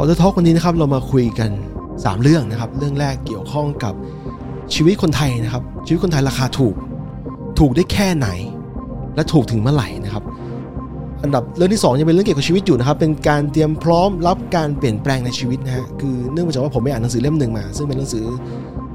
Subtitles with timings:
[0.00, 1.50] อเดอร์ทอกวันนี้นะครับเรามาคุยกัน
[1.86, 3.94] 3 เรื่องนะครับ เรื่องแรกเกี่ยวข้องกับ
[4.74, 6.74] ชีวิตคนไทยนะครับ ชีวิตคนไทยราคาถูก
[7.58, 8.28] ถูกได้แค่ไหน
[9.14, 10.24] และถูกถึงเมื่อไหร่นะครับ
[11.22, 18.26] อันดับเรื่องที่2ยังเป็นเรื่องเกี่ยวกับชีวิตอยู่นะครับ เป็นการเตรียมพร้อมรับการเปลี่ยนแปลงในชีวิตนะฮะคือเนื่องมาจากว่าผมไปอ่านหนังสือเล่มหนึ่งมา ซึ่งเป็นหนังสือ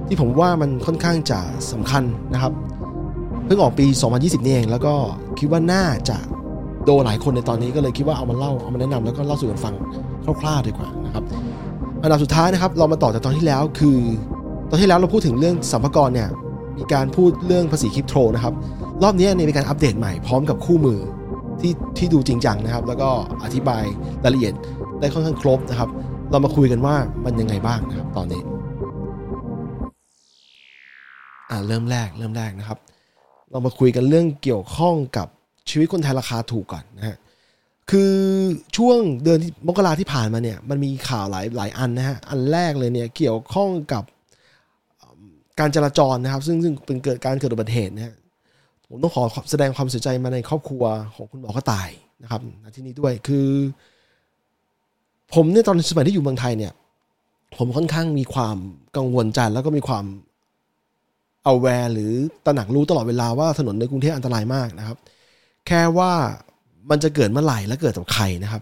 [0.08, 1.40] ที่ผมว่ามันค่อนข้างจะ
[1.72, 2.52] สำคัญนะครับ
[3.46, 4.94] เพิ่งออกปี 2020นี่เอง แล้วก็
[5.40, 6.18] คิดว่าน่าจะ
[6.86, 9.76] โดนหลายคนในตอนนี้ก็เลยคิดว่าเอามาเล่าเอามาแนะนำแล้วก็เล่าสู่กันฟัง
[10.42, 11.24] คร่าวๆดีกว่านะครับ
[12.04, 13.98] อันดับสุดท้ายนะครับเรามาต่อจากตอนที่แล้วคือ
[14.70, 16.30] ตอนที่แล้วเราพูดถึงเรื่องสัมภาระเนี่ย
[16.78, 18.54] มีการพูดเรื่องภาษีคริปโตนะครับ
[19.04, 21.00] รอบนี้เนี่ยมีการอัปเดตใหม่พร้อมกับคู่มือ
[21.62, 23.10] ที่ที่ดูจริงจังนะครับ แล้วก็
[23.44, 23.84] อธิบาย
[24.24, 24.54] รายละเอียด
[25.00, 25.90] ได้ค่อนข้างครบนะครับ
[26.32, 28.42] เรามาคุยกันว่ามันยังไงบ้างนะครับตอนนี้
[31.50, 32.80] อ่าเริ่มแรกเริ่มแรกนะครับ
[33.52, 35.28] เรามาคุยกันเรื่องเกี่ยวข้องกับ
[35.70, 37.18] ชีวิตคนไทยราคาถูกก่อนนะฮะ
[37.92, 38.14] คือ
[38.78, 44.04] ช่วงเดือนมกราที่ผ่านมาเนี่ยมันมีข่าวหลายหลายอันนะฮะอันแรกเลยเนี่ยเกี่ยวข้องกับ
[45.60, 48.16] การจราจรนะครับ ซึ่งซึ่งเป็นเกิดการเกิดอุบัติเหตุนะฮะ
[48.90, 50.84] ผมต้องขอแสดงความเสียใจมาในครอบครัว
[51.16, 51.90] ของคุณหมอกระต่าย
[52.24, 52.42] นะครับ
[52.76, 53.48] ที่นี้ด้วยคือ
[55.34, 56.74] ผมเนี่ยตอนสมัยที่อยู่เมืองไทยเนี่ย
[57.58, 58.58] ผมค่อนข้างมีความ
[58.98, 60.06] กังวลใจแล้วก็มีความ
[61.44, 62.12] เอาแวร์หรือ
[62.46, 64.98] ตระหนักรู้ตลอดเวลาว่าถนนในกรุงเทพอันตรายมากนะครับ
[65.68, 66.14] แค่ว่า
[66.90, 68.62] มันจะเกิดเมื่อไหร่และเกิดกับใครนะครับ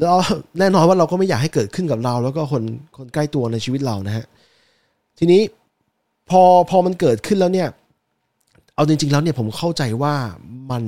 [0.00, 0.16] แล้ว
[0.58, 2.62] แน่นอนว่าเราก็ไม่อยากให้เกิดขึ้นกับเรา แล้วก็คน
[2.96, 4.24] คนใกล้ตัวในชีวิตเรานะฮะ
[5.18, 5.40] ทีนี้
[6.30, 7.68] พอพอมันเกิดขึ้นแล้วเนี่ย
[8.74, 10.14] เอาจริง ๆ แล้วเนี่ยผมเข้าใจว่า
[10.70, 10.84] มัน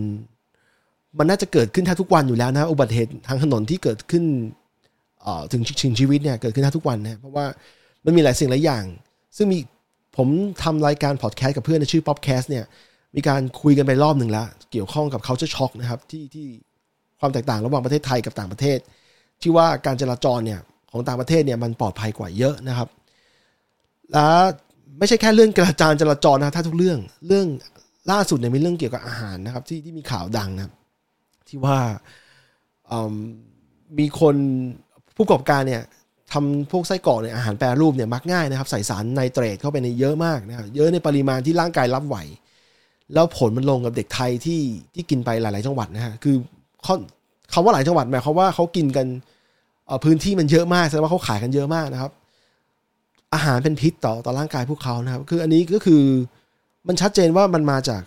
[1.18, 4.24] มันน่าจะเกิดขึ้นแทบทุกวันอยู่แล้วนะอุบัติเหตุทางถนนที่เกิดขึ้น
[5.52, 7.44] ถึงชิงชีวิตเนี่ยเกิดขึ้นแทบทุกวันนะเพราะว่า
[8.04, 8.84] มันมีหลายสิ่งหลายอย่าง
[9.36, 9.58] ซึ่งมี
[10.16, 10.28] ผม
[10.62, 12.64] ทำรายการพอดแคสต์กับเพื่อนในชื่อ Popcast เนี่ย
[13.16, 16.46] มีการคุยกันไปรอบหนึ่งแล้ว เกี่ยวข้องกับ culture shock นะครับที่ที่
[17.20, 18.78] ความแตกต่างระหว่างประเทศไทยกับต่างประเทศ
[19.42, 20.60] ที่ว่าการจราจรเนี่ย
[20.90, 22.88] ของต่างประเทศเนี่ยมันปลอดภัยกว่าเยอะนะครับ
[24.12, 24.26] และ
[24.98, 27.46] ไม่ใช่แค่เรื่องกระจารจราจรนะถ้าทุกเรื่องเรื่อง
[28.10, 30.72] ล่าสุดเนี่ยมีเรื่องเกี่ยวกับอาหารนะครับ ที่ที่มีข่าวดังนะ
[31.48, 31.78] ที่ว่า
[33.98, 34.36] มีคน
[35.16, 35.82] ผู้ประกอบการเนี่ย
[36.32, 42.16] ทำพวกไส้กรอกเนี่ยอาหารแปรรูปเนี่ยมักง่ายนะครับ ใส่สารไนเตรตเข้าไปในเยอะมากนะครับเยอะในปริมาณที่ร่างกายรับไหว
[43.12, 44.60] แล้วผลมันลงกับเด็กไทยที่
[44.94, 46.36] ที่กินไปหลาย ๆ จังหวัดนะฮะคือ
[47.52, 49.06] คำว่าหลายจังหวัดหมายความว่าเขากินกัน
[50.04, 52.12] พื้นที่มันเยอะมากแสดงว่าเขาขายกันเยอะมากนะครับ
[53.34, 56.02] อาหารเป็นพิษต่อต่อร่างกายพวกเขานะครับ คืออันนี้ก็คือ
[56.88, 58.02] มันชัดเจนว่ามันมาจาก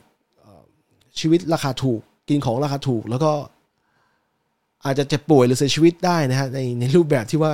[1.19, 3.31] ชีวิตราคาถูกกินของราคาถูก แล้วก็
[4.85, 7.51] อาจจะเจ็บป่วยหรือเสียชีวิตได้นะฮะในในรูปแบบที่ว่า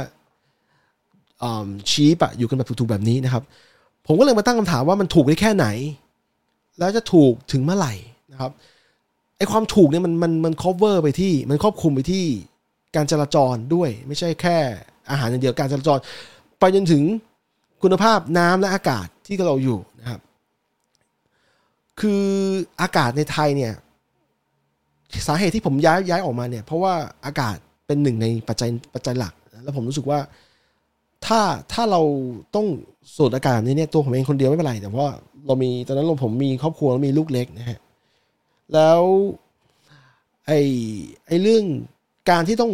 [1.92, 3.44] ชี้ปะอยู่กันแบบถูกๆแบบนี้นะครับ
[4.08, 5.68] ผมก็เลยมาตั้งคำถามว่ามันถูกได้แค่ไหน
[6.80, 7.94] แล้วจะถูกถึงเมื่อไหร่
[8.32, 8.52] นะครับ
[9.38, 12.26] ไอความถูกเนี่ยมันมันมัน cover ไปที่มันครอบคลุมไปที่
[12.96, 14.58] การจราจรด้วย ไม่ใช่แค่
[15.10, 16.00] อาหารอย่างเดียวการจราจร
[16.60, 17.04] ไปจนถึง
[17.82, 20.22] คุณภาพน้ำและอากาศที่เราอยู่นะครับ
[22.00, 22.24] คือ
[22.82, 23.74] อากาศในไทยเนี่ย
[25.28, 26.94] สาเหตุที่ผมย้ายย้ายออกมาเนี่ย เพราะว่า
[27.26, 27.56] อากาศ
[27.88, 30.20] เป็นหนึ่งในปัจจัยปัจจัยหลัก แล้วผมรู้สึกว่า
[31.26, 31.40] ถ้า
[31.74, 32.02] ถ้าเรา
[32.56, 32.68] ต้อง
[33.16, 35.12] สูดอากาศนี้เนี่ยตัวผมเองคนเดียวไม่เป็นไร แต่ว่า
[35.46, 37.80] เรามีตอนนั้นเราผมมีครอบครัวมีลูกเล็กนะฮะ
[38.74, 39.02] แล้ว
[40.48, 40.60] ไอ้
[41.28, 41.64] ไอ้เรื่อง
[42.30, 42.72] การที่ต้อง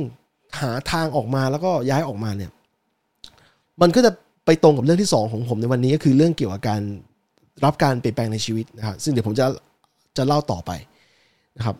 [0.62, 2.52] หาทางออกมาแล้วก็ย้ายออกมาเนี่ย
[3.82, 4.12] มันก็จะ
[4.46, 6.82] ไปตรงกับเรื่องที่สองของผมในวันนี้ก็คือเรื่องเกี่ยวกับการ
[7.66, 9.46] รับการเปลี่ยนแปลงในชีวิตนะครับซึ่งเดี๋ยวผมจะ
[10.18, 10.72] จะเล่าต่อไป
[11.58, 11.76] นะครับ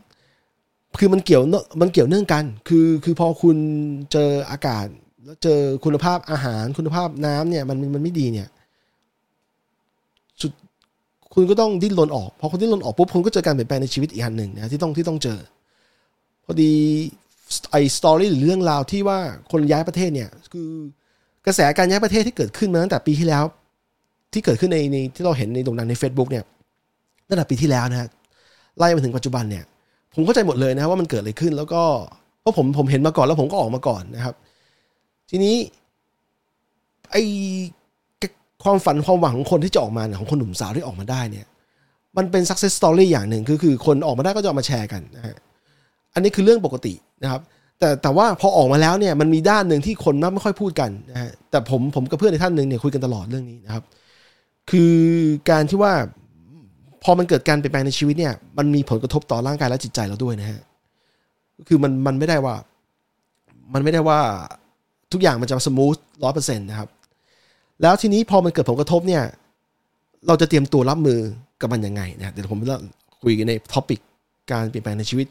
[1.00, 1.42] คือมันเกี่ยว
[1.82, 3.58] มันเกี่ยวเนื่องกัน คือคือพอคุณ
[4.12, 4.86] เจออากาศ
[5.26, 8.48] แล้วเจอคุณภาพอาหารคุณภาพน้ำเนี่ยมันมันไม่ดีเนี่ย
[11.34, 15.40] คุณก็ต้องดิ้นรนออกพอคุณดิ้นรนออกปุ๊บคุณก็เจอการเปลี่ยนแปลงในชีวิตอีกอันหนึ่งนะที่ต้องที่ต้องเจอ
[16.46, 16.72] พอดี
[17.72, 19.20] ไอสตอรี่หรือเรื่องราวที่ว่า
[19.52, 20.70] คนย้ายประเทศเนี่ยคือ
[21.46, 23.44] กระแสการย้ายประเทศที่เกิดขึ้นมาตั้งแต่ปีที่แล้ว
[24.34, 26.44] ที่เกิดขึ้นในในที่เราเห็นในตรงนั้นใน Facebook เนี่ย
[27.28, 28.10] ตั้งแต่ปีที่แล้วนะฮะ
[28.78, 29.64] ไล่มาถึงปัจจุบันเนี่ย
[30.14, 31.82] ผมเข้าใจหมดเลยนะว่ามันเกิดอะไรขึ้น แล้วก็
[32.42, 34.36] เพราะผมผมเห็นมาก่อนแล้วผมก็ออกมาก่อนนะครับ
[35.30, 35.56] ทีนี้
[37.12, 37.16] ไอ
[38.64, 41.46] ความฝันความหวังของคนที่จะออกมาของคนหนุ่มสาวที่ออกมาได้เนี่ย
[42.18, 45.36] มันเป็น success story อย่างหนึ่งคือคือคนออกมาได้ก็จะมาแชร์กันนะฮะ
[46.14, 47.42] อันนี้คือเรื่องปกตินะครับ
[47.80, 53.84] แต่แต่ว่าพอออกมาแล้วเนี่ยมันมีด้านหนึ่งที่คนไม่ค่อยพูดกันนะฮะแต่ผมผมกับเพื่อนในท่านหนึ่งเนี่ยคุยกันตลอดเรื่องนี้นะครับ
[54.70, 54.96] คือ
[55.50, 55.94] การที่ว่า
[57.04, 60.60] พอมันเกิดการเปลี่ยนแปลงในชีวิตเนี่ย มันมีผลกระทบต่อร่างกายและจิตใจเราด้วยนะฮะ
[61.68, 62.56] คือมันมันไม่ได้ว่า
[63.74, 64.20] มันไม่ได้ว่า
[65.12, 66.90] ทุกอย่างมันจะสมูทร้อยเปอร์เซ็นต์นะครับ
[67.82, 69.24] แล้วทีนี้พอมันเกิดผลกระทบเนี่ย
[70.28, 71.20] เราจะเตรียมตัวรับมือ
[71.62, 72.78] กับมันยังไงนะเดี๋ยวผมจะ
[73.22, 74.00] คุยกันใน topic
[74.52, 75.26] การเปลี่ยนแปลงในชีวิต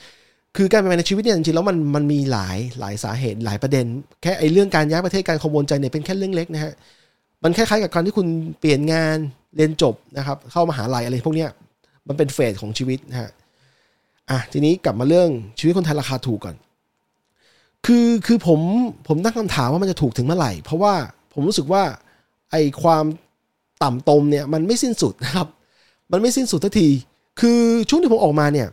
[0.56, 3.84] คือการเปลี่ยนแปลงในชีวิตเนี่ยจริงๆแล้วมันมันมีหลายหลายสาเหตุหลายประเด็น
[4.22, 6.72] แค่ไอ้เรื่องการย้ายประเทศการขบวนใจเนี่ยเป็นแค่เรื่องเล็กนะฮะ
[7.44, 8.26] มันคล้ายๆกับการที่คุณ
[8.60, 9.16] เปลี่ยนงาน
[9.56, 11.50] เรียนจบนะครับ เข้ามหาลัยอะไรพวกเนี้ย
[12.08, 13.30] มันเป็น phase ของชีวิตนะฮะ
[14.30, 15.28] อะทีนี้กลับมาเรื่อง
[15.58, 16.56] ชีวิตคนไทยราคาถูกก่อน
[17.86, 18.60] คือคือผม
[19.08, 20.94] ผมตั้งคำถามว่ามันจะถูกถึงเมื่อไหร่ เพราะว่า
[21.34, 21.82] ผมรู้สึกว่า
[22.50, 23.04] ไอ้ความ
[23.82, 25.48] ต่ำตมเนี่ยมันไม่สิ้นสุดนะครับ
[26.12, 26.88] มันไม่สิ้นสุดทันที
[27.40, 28.68] คือช่วงที่ผมออกมาเนี่ย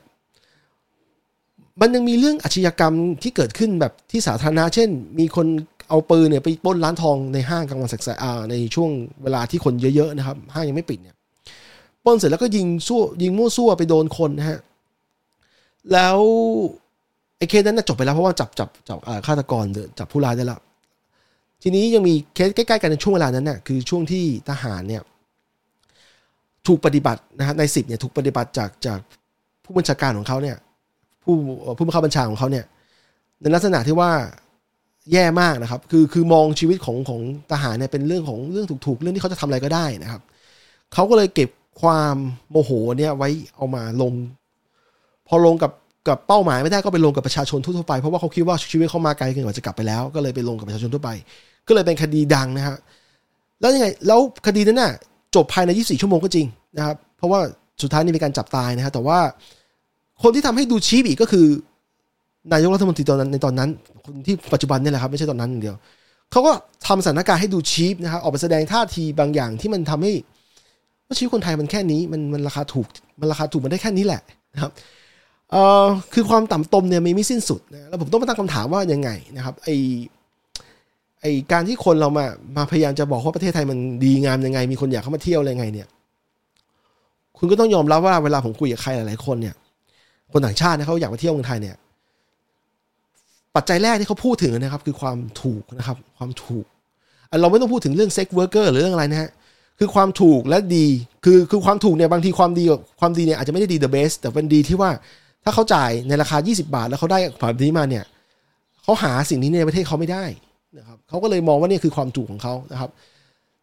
[1.82, 2.94] มันยังมีเรื่องอาชญากรรม
[3.24, 4.90] ที่เกิดขึ้นแบบที่สาธารณะ เช่น
[5.20, 5.48] มีคน
[5.90, 8.90] เอาปืนเนี่ยไปปล้นร้านทองในห้างกลางวันแสกๆในช่วง
[9.24, 11.16] เวลาที่คนเยอะๆนะครับ ห้างยังไม่ปิดเนี่ย
[12.06, 14.60] ปล้นเสร็จแล้วก็ยิงสู้ยิงมั่วซั่วไปโดนคนนะฮะ
[15.94, 16.20] แล้ว
[17.38, 19.66] ไอ้เคสนั้นจบไปแล้วเพราะว่าจับจับจับฆาตกร
[20.00, 20.60] จับผู้ร้ายได้แล้ว
[21.62, 25.02] ทีนี้ยังมีเคสใกล้ๆกันในช่วงเวลานั้นน่ะคือช่วงที่ทหารเนี่ย
[26.68, 29.00] ถูกปฏิบัตินะฮะในสิบเนี่ยถูกปฏิบัติจากจาก
[29.64, 30.58] ผู้บัญชาการของเขาเนี่ย
[31.24, 31.34] ผู้
[31.78, 32.66] ผู้บังคับบัญชาของเขาเนี่ย
[33.42, 34.12] ในลักษณะที่ว่า
[35.12, 37.22] แย่มากนะครับ คือคือมองชีวิตของของ
[37.52, 40.22] ทหารเนี่ยเป็นเรื่องของเรื่องถูกๆ เรื่องที่เขาจะทำอะไรก็ได้นะครับ
[40.94, 41.50] เขาก็เลยเก็บ
[41.82, 42.16] ความ
[42.52, 44.14] โมโหเนี่ยไว้เอามาลง
[45.28, 45.72] พอลงกับ
[46.08, 51.10] กับเป้าหมายไม่ได้ก็ไปลงกับประชาชนทั่วไปเพราะว่าเขาคิดว่าชีวิตเขามาไกลเกินกว่าจะกลับไปแล้ว ก็เลยไปลงกับประชาชนทั่วไป
[51.68, 52.78] ก็เลยเป็นคดีดังนะฮะ
[53.62, 54.92] แล้วยังไงแล้วคดีนั้นน่ะ
[55.36, 56.46] จบภายใน 24 ชั่วโมงก็จริง
[56.78, 57.40] นะครับเพราะว่า
[57.82, 59.20] สุดท้ายนี่มีการจับตายนะฮะแต่ว่า
[60.24, 61.46] คนที่ทำให้ดูชีพอีกก็คือ
[62.54, 63.70] นายกรัฐมนตรีตอนนั้นในตอนนั้น
[64.06, 65.76] คนที่ปัจจุบันนี่แหละครับไม่ใช่ตอนนั้นเดียว
[66.32, 66.52] เขาก็
[66.88, 70.14] ทำสถานการณ์ให้ดูชีพนะครับออกไปแสดงท่าทีบางอย่างที่มันทำให้
[71.08, 72.88] ว่าชีวิตคนไทยมันแค่นี้มันมันราคาถูก
[73.20, 74.22] มันราคาถูกมันได้แค่นี้แหละ
[74.54, 74.72] นะครับ
[75.56, 79.70] เอ่อคือความต่ำตมเนี่ยมีไม่สิ้นสุดนะแล้วผมต้องมาตั้งคำถามว่ายังไงนะครับไอ
[81.22, 82.26] ไอการที่คนเรามา
[82.58, 85.88] มาพยายามจะบอกว่าประเทศไทยมันดีงามยังไง มีคนอยากเข้ามาเที่ยวอะไรไงเนี่ย
[87.38, 89.56] คุณก็ต้องยอมรับว่าเวลาผมคุยกับใครหลายๆคนเนี่ย
[90.32, 91.76] คนต่างชาติเนี่ยเขาอยากมาเที่ยวเมืองไทยเนี่ย
[93.56, 96.66] ปัจจัยแรกที่เขาพูดถึงนะครับ คือความถูกนะครับ ความถูก
[97.42, 99.30] เราไม่ต้องพูดถึงเรื่อง sex worker หรือเรื่องอะไรนะฮะ
[99.80, 100.88] คือความถูกและดี
[101.26, 102.64] คือคือความถูกเนี่ยบางทีความดี
[103.00, 104.92] ความดีเนี่ยอาจจะไม่ได้ดี the best แต่เป็นดีที่ว่า
[105.46, 108.04] ถ้าเขาจ่ายในราคา 20 บาท แล้วเขาได้แบบนี้มาเนี่ย
[108.84, 110.26] เขาหาสิ่งนี้ในประเทศเขาไม่ได้
[110.78, 112.90] นะครับเขาก็เลยมองว่านี่คือความถูกของเขานะครับ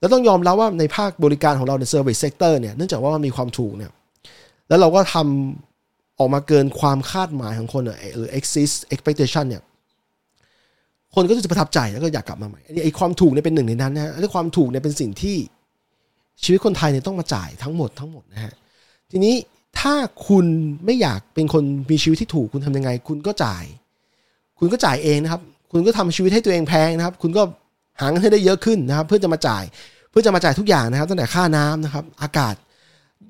[0.01, 3.91] แล้วต้องยอมรับว่าในภาคบริการของเราใน service sector เนี่ยเนื่องจากว่ามันมีความถูกเนี่ย
[4.69, 7.83] แล้วเราก็ทำออกมาเกินความคาดหมายของคน
[8.17, 9.63] หรือ exist expectation เนี่ย
[11.15, 15.37] คนก็จะประทับใจแล้วก็อยากกลับมาใหม่ไอ้ความถูกเนี่ยเป็นหนึ่งในนั้นนะฮะและความถูกเนี่ยเป็นสิ่งที่
[16.43, 18.53] ชีวิตคนไทยเนี่ยต้องมาจ่ายทั้งหมดทั้งหมดนะฮะ
[19.11, 19.35] ทีนี้
[19.81, 19.95] ถ้า
[20.29, 20.47] คุณ
[20.85, 23.65] ไม่อยากเป็นคนมีชีวิตที่ถูกคุณทำยังไง คุณก็จ่าย
[24.59, 25.41] คุณก็จ่ายเองนะครับ
[25.73, 27.43] คุณก็ทำชีวิตให้ตัวเองแพงนะครับ คุณก็
[28.01, 29.65] หาเงินให้ได้เยอะขึ้นนะครับ เพื่อจะมาจ่าย
[30.11, 32.55] เพื่อจะมาจ่ายทุกอย่างนะครับตั้งแต่ค่าน้ำนะครับ อากาศ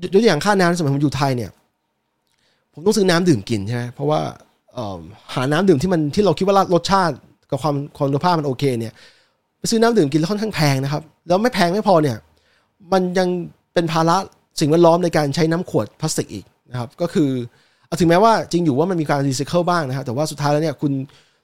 [0.03, 1.50] ยกตัวอย่างค่าน้ำสมัยผมอยู่ไทยเนี่ย
[2.73, 4.21] ผมต้องซื้อน้ำดื่มกินใช่ไหมเพราะว่า
[5.35, 7.15] หาน้ำดื่มที่มันที่เราคิดว่ารสชาติ
[7.50, 8.93] กับความคุณภาพมันโอเคเนี่ย
[9.59, 12.17] ไปซื้อน้ำดื่มกินแล้วค่อนข้างแพงนะครับ แล้วไม่แพงไม่พอเนี่ย
[12.93, 13.29] มันยัง
[13.73, 14.17] เป็นภาระ
[14.61, 17.31] สิ่งแวดล้อมในการใช้น้ำขวดพลาสติกอีกนะครับก็คือ
[18.01, 20.93] ถึงแม้ว่าจริงอยู่ว่ามันมีการรีไซเคิลบ้างนะครับแต่ว่าสุดท้ายแล้วเนี่ยคุณ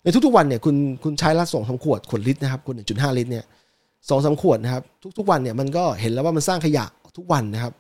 [0.03, 3.45] ในทุกๆวันเนี่ยคุณคุณใช้ละสองสาขวดขวดลิตรนะครับขวดหนึ่งจุดห้าลิตรเนี่ย
[4.09, 4.83] สองสาขวดนะครับ
[5.19, 6.85] ทุกๆวันเนี่ยมันก็เห็นแล้วว่ามันสร้างขยะ
[7.17, 7.73] ทุกวันนะครับ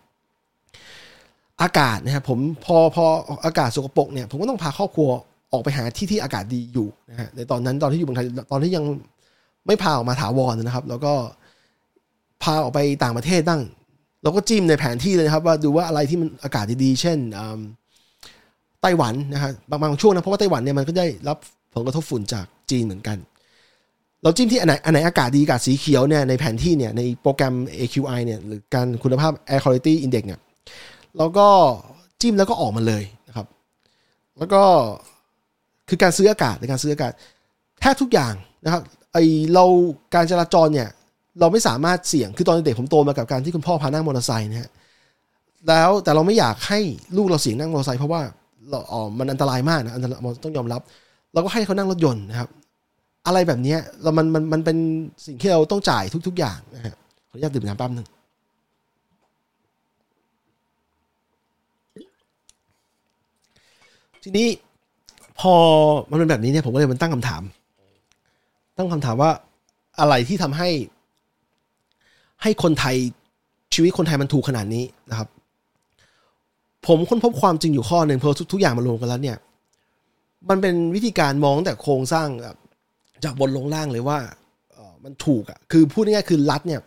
[1.63, 3.05] อากาศนะครับผมพอพอ
[3.45, 5.09] อากาศสกปรกเนี่ยผมก็ต้องพาครอบครัว
[5.53, 8.85] ออกไปหาที่ที่อากาศดีอยู่นะฮะในตอนนั้นตอนที่อยู่เมืองไทยตอนที่ยัง
[9.67, 11.13] ไม่พาออกมาถาวรนะครับ แล้วก็
[12.43, 13.61] พาออกไปต่างประเทศบ้าง
[14.23, 17.19] เราก็จิ้มในแผนที่เลยครับว่าดูว่าอะไรที่มันอากาศดีๆ เช่น
[18.83, 21.37] ไต้หวันนะฮะบางบางช่วงนะเพราะว่าไต้หวันเนี่ยมันก็ได้รับ
[21.75, 23.19] ผลกระทบฝุ่นจากจีนเหมือนกัน
[24.23, 30.41] เราจิ้มที่อันไหนอันไหนอากาศดีอากาศสีเขียวเนี่ยในแผนที่เนี่ยในโปรแกรม AQI เนี่ยหรือการคุณภาพ Air Quality Index เนี่ย
[31.17, 31.49] เราก็
[32.21, 33.47] จิ้มแล้วก็ออกมาเลยนะครับ
[34.39, 34.63] แล้วก็
[35.89, 37.13] คือการซื้ออากาศในการซื้ออากาศ
[37.81, 38.35] แทบทุกอย่าง
[38.65, 38.83] นะครับ
[39.13, 39.19] ไอ
[39.55, 39.65] เรา
[40.15, 40.89] การจราจรเนี่ย
[41.41, 44.71] เราไม่สามารถเสี่ยงคือตอนเด็กผมโตมากับการที่คุณพ่อพานั่งมอเตอร์ไซค์นะฮะ
[45.69, 46.81] แล้วแต่เราไม่อยากให้
[47.17, 48.21] ลูกเราเสี่ยงนั่งมอเตอร์ไซค์เพราะว่า
[48.71, 50.81] เราอ๋อมันอันตรายมากนะอันตรายต้องยอมรับ
[51.33, 52.49] เราก็ให้เขานั่งรถยนต์นะครับ
[53.27, 54.77] อะไรแบบนี้เรามันมันมันเป็น
[55.27, 56.95] สิ่งที่เราต้องจ่ายทุก ๆ อย่างนะฮะ
[57.31, 58.07] ขออนุญาตดื่มน้ำแป๊บนึง
[64.23, 64.49] ทีนี้
[65.41, 65.55] พอ
[66.11, 67.43] มันเป็นแบบนี้เนี่ยผมก็เลยมันตั้งคำถาม
[68.77, 69.31] ตั้งคำถามว่า
[70.01, 70.69] อะไรที่ทำให้
[72.43, 72.97] ให้คนไทย
[73.75, 75.29] ชีวิตคนไทยมันถูกขนาดนี้นะครับ
[76.87, 79.37] ผมค้นพบความจริงอยู่ข้อหนึ่งเพราะทุกอย่างมารวมกันแล้วเนี่ย
[80.49, 82.29] มันเป็นวิธีการมองแต่โครงสร้าง
[83.25, 84.19] จากบนลงล่างเลยว่า
[85.05, 86.81] มันถูกอะคือพูดง่ายๆคือรัฐเนี่ย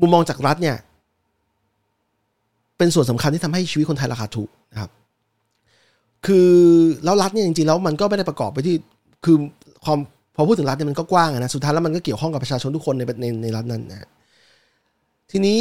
[0.00, 0.76] มุมมองจากรัฐเนี่ย
[2.78, 4.90] เป็นส่วนสำคัญที่ทำให้ชีวิตคนไทยราคาถูกนะครับ
[6.26, 6.50] คือ
[7.04, 8.76] แล้วรัฐเนี่ยจริงๆแล้วมันก็ไม่ได้ประกอบไปที่
[9.24, 9.36] คือ
[9.84, 9.98] ความ
[10.34, 14.08] พอพูดถึงรัฐเนี่ยมันก็กว้างนะสุดท้ายแล้วมันก็เกี่ยวข้องกับประชาชนทุกคนในในในรัฐนั้นนะ
[15.30, 15.58] ทีนี้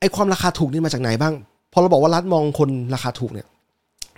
[0.00, 1.34] ไอ้ความราคาถูกนี่มาจากไหนบ้าง
[1.72, 3.46] พอเราบอกว่ารัฐมองคนราคาถูกเนี่ย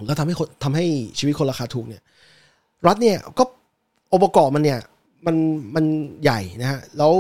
[0.07, 0.85] แล้วทำให้คนทำให้
[1.19, 2.03] ชีวิตคนราคาถูกเนี่ย
[2.87, 3.45] รัฐเนี่ยก็
[4.13, 4.79] องค์ประกอบมันเนี่ย
[5.27, 5.37] มัน
[5.75, 5.85] มัน
[6.23, 7.13] ใหญ่นะฮะแล้ว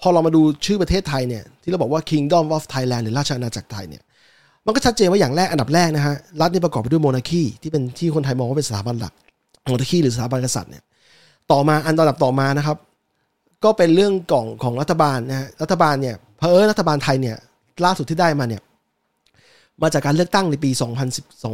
[0.00, 4.02] พอเรามาดูชื่อประเทศไทยเนี่ย ที่เราบอกว่า Kingdom of Thailand หรือราชอาณาจักรไทยเนี่ย
[4.66, 9.12] มันก็ชัดเจนว่าอย่างแรกอันดับแรกนะฮะรัฐนี่ประกอบไปด้วย monarchy ที่เป็นที่คนไทยมองว่าเป็นสถาบันหลัก
[9.66, 10.82] monarchy หรือสถาบันกษัตริย์เนี่ย
[11.52, 12.78] ต่อมาอันดับต่อมานะครับ
[13.64, 17.36] ก็เป็นเรื่องของของรัฐบาลนะฮะรัฐบาลเนี่ยเพอเออรัฐบาลไทยเนี่ย
[17.84, 18.62] ล่าสุดที่ได้มาเนี่ย
[19.82, 20.70] มาจากการเลือกตั้งในปี
[21.14, 21.44] 2010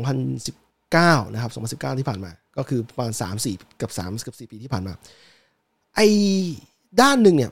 [0.48, 4.92] 2019นะครับ2019 ที่ผ่านมา ก็คือประมาณ3 4กับ3กับ4ปีที่ผ่านมา
[5.96, 6.08] ไอ้
[7.00, 7.50] ด้านหนึ่งเนี่ย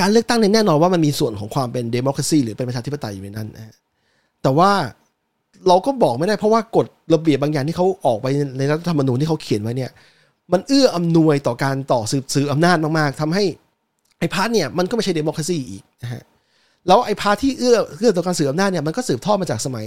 [0.00, 3.74] การเลือกตั้งเนี่ยแน่นอนว่ามันมีส่วนของความเป็น democracy หรือเป็นประชาธิปไตยอยู่ในนั้นนะ
[4.42, 4.70] แต่ว่า
[5.68, 8.26] เราก็บอกไม่ได้เพราะว่ากฎระเบียบบางอย่างที่เขาออกไป
[8.58, 9.90] ในรัฐธรรมนูญที่เขาเขียนไว้เนี่ย
[10.52, 13.44] มันเอื้ออำนวยต่อการต่อสืบสืบอำนาจมากๆทำให้
[14.18, 16.22] ไอ้ part เนี่ยมันก็ไม่ใช่ democracy อีกนะฮะ
[16.86, 19.86] แล้วไอ้ part ที่เอื้อเอื้อต่อการสืบอำนาจเนี่ยมันก็สืบทอดมาจากสมัย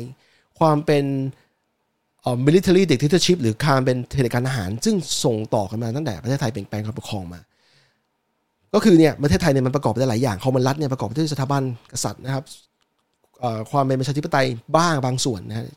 [0.59, 1.05] ความเป็น
[2.21, 7.39] เอ่อ military dictatorship หรือการเป็นเผด็จการทหาร ซึ่งส่งต่อกันมาตั้งแต่ประเทศไทยเปลี่ยนแปลงการปกครองมา
[8.74, 12.43] ก็คือเนี่ยประเทศไทยเนี่ยมันประกอบไปด้วยหลายอย่างคำว่ารัฐเนี่ยประกอบไปด้วยสถาบันกษัตริย์นะครับ
[13.71, 14.47] ความเป็นประชาธิปไตย
[14.77, 15.67] บ้างบางส่วนนะ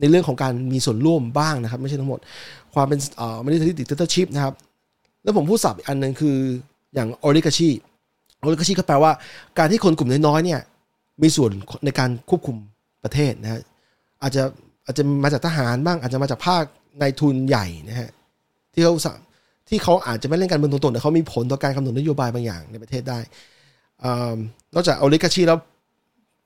[0.00, 2.20] ในเรื่องของการมีส่วนร่วมบ้างนะครับ ไม่ใช่ทั้งหมด
[2.74, 4.54] ความเป็นเอ่อ military dictatorship นะครับ
[5.22, 6.36] แล้วผมพูดศัพท์อีกอันหนึ่งคือ
[6.94, 7.70] อย่าง oligarchy
[8.44, 9.12] oligarchy ก็แปลว่า
[9.58, 10.60] การที่คนกลุ่มน้อยๆเนี่ย
[11.22, 11.50] มีส่วน
[11.84, 12.56] ในการควบคุม
[13.04, 13.60] ประเทศนะฮะ
[14.22, 14.42] อาจจะ
[14.86, 16.64] อาจจะมาจากทหารบ้างอาจจะมาจากภาค
[17.00, 18.10] ในทุนใหญ่นะฮะ
[18.74, 18.94] ที่เขา
[19.68, 23.18] ที่เขาอาจจะไม่เล่นการเมืองตรงๆแต่เขามีผลต่อการกำหนดนโยบายบางอย่างในประเทศได้
[24.74, 25.58] นอกจาก oligarchy แล้ว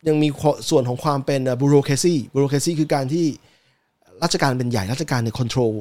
[0.09, 0.29] ยังมี
[0.71, 3.25] ส่วนของความเป็น bureaucracy bureaucracy คือการที่
[4.23, 5.73] ราชการเป็นใหญ่ราชการใน control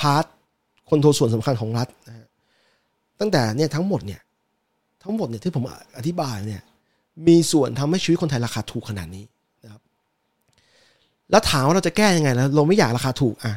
[0.00, 0.24] part
[0.90, 2.26] control ส่วนสำคัญของรัฐนะฮะ
[3.20, 4.20] ตั้งแต่เนี่ยทั้งหมดเนี่ย
[5.02, 5.64] ทั้งหมดเนี่ยที่ผม
[5.98, 6.62] อธิบายเนี่ย
[7.28, 9.24] มีส่วนทำให้ชีวิตคนไทยราคาถูกขนาดนี้
[9.64, 9.80] นะครับ
[11.30, 13.52] แล้วถามว่าเราจะแก้ยังไงแล้วเราไม่อยากราคาถูกอะ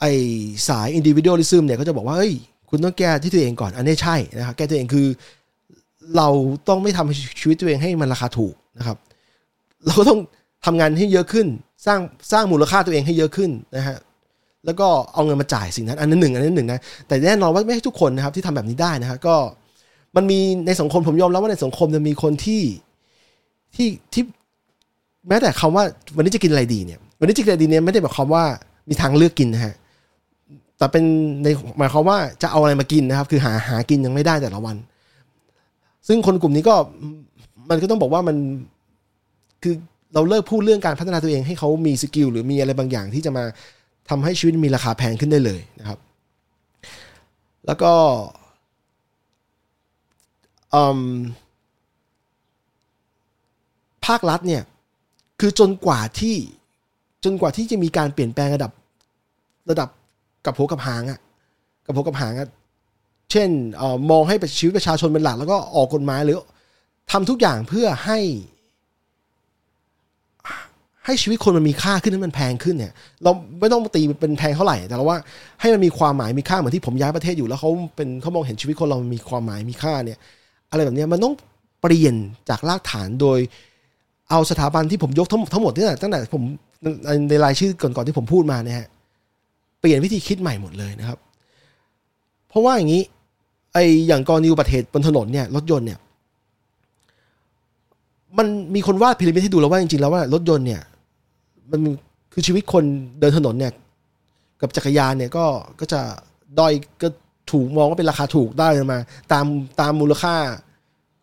[0.00, 0.04] ไอ้
[0.68, 2.34] สาย individualism เนี่ยก็จะบอกว่าเฮ้ย
[2.68, 5.06] คุณต้องแก้ที่ตัวเองก่อน อันนี้ใช่นะครับแก้ตัวเองคือ
[6.16, 6.28] เรา
[6.68, 8.96] ต้องไม่ทำชีวิตตัวเองให้มันราคาถูก นะครับ
[9.86, 10.18] เราก็ต้อง
[10.66, 11.46] ทำงานให้เยอะขึ้น
[11.86, 12.00] สร้าง
[12.32, 13.96] สร้างมูลค่าตัวเองให้เยอะขึ้นนะฮะ
[14.66, 19.34] แล้วก็เอาเงินมาจ่ายสิ่งนั้นอันนั้นหนึ่งอันนั้นหนึ่งนะแต่แน่นอนว่าไม่ใช่ทุกคนนะครับที่ทำแบบนี้ได้นะฮะก็
[20.16, 22.62] มันมีในสังคมผมยอมรับว่าในสังคมจะมีคนที่
[23.74, 24.22] ที่ที่
[25.28, 25.84] แม้แต่คำว่า
[26.16, 28.44] วันนี้จะกินอะไรดีเนี่ย วันนี้จะกินอะไรดีเนี่ยไม่ได้แบบคำว่า
[28.88, 29.74] มีทางเลือกกินนะฮะ
[30.78, 31.04] แต่เป็น
[31.42, 31.48] ใน
[31.78, 34.76] หมายความว่าจะเอาอะไรมากินนะครับ คือหาหากินยังไม่ได้แต่ละวัน
[36.08, 36.74] ซึ่งคนกลุ่มนี้ก็
[37.72, 38.36] มันก็ต้องบอกว่ามัน
[39.62, 39.74] คือ
[40.14, 43.44] เราเลิกพูดเรื่องการพัฒนาตัวเองให้เขามีสกิลหรือมีอะไรบางอย่างที่จะมา
[44.10, 45.98] ทำให้ชีวิตมีราคาแพงขึ้นได้เลยนะครับ
[47.66, 47.92] แล้วก็
[54.06, 54.62] ภาครัฐเนี่ย
[55.40, 56.36] คือจนกว่าที่
[57.24, 58.72] จนกว่าที่จะมีการเปลี่ยนแปลงระดับ
[59.70, 59.88] ระดับ
[60.46, 61.20] กับหัวกับหางอะ
[61.86, 62.48] กับหัวกับหางอะ
[63.30, 63.48] เช่น
[63.80, 66.38] อมองให้ชีวิตประชาชนเป็นหลักแล้วก็ออกกฎหมายหรือ
[67.12, 68.18] ทำทุกอย่างเพื่อให้
[71.06, 72.92] ให้ชีวิตคนมันมีค่าขึ้นให้มันแพงขึ้นเนี่ย
[73.22, 75.18] เราไม่ต้องตีเป็นแพงเท่าไหร่ แต่เราว่า
[75.60, 80.18] ให้มันมีความหมายมีค่าเหมือนที่ผมย้ายประเทศอยู่แล้วเขาเป็นเขามองเห็นชีวิตคนเรามีความหมายมีค่าเนี่ย
[80.70, 81.34] อะไรแบบนี้มันต้อง
[81.80, 82.14] เปลี่ยน
[82.48, 83.38] จากรากฐานโดย
[84.30, 86.42] เอาสถาบันที่ผมยกทั้งทั้งหมดนี่แหละตั้งแต่ผม
[87.30, 88.88] ในรายชื่อก่อนๆที่ผมพูดมาเนี่ยฮะ
[89.80, 91.18] เปลี่ยนวิธีคิดใหม่หมดเลยนะครับ
[92.48, 93.02] เพราะว่าอย่างนี้
[93.72, 95.98] ไออย่างกรณีอุบัติเหตุบนถนนเนี่ยรถยนต์เนี่ย
[98.38, 100.82] มันมีคนวาดพีระมิดให้ดูแล้วว่าจริงๆแล้วว่ารถยนต์เนี่ย
[101.70, 101.80] มัน
[102.32, 102.84] คือชีวิตคน
[103.20, 103.72] เดินถนนเนี่ย
[104.60, 105.44] กับจักรยานเนี่ยก็
[105.80, 106.00] ก็จะ
[106.58, 106.72] ด้อย
[107.02, 107.08] ก็
[107.50, 108.98] ถูกมองว่าเป็นราคาถูกได้มา
[109.32, 109.44] ตาม
[109.80, 110.34] ตามมูลค่า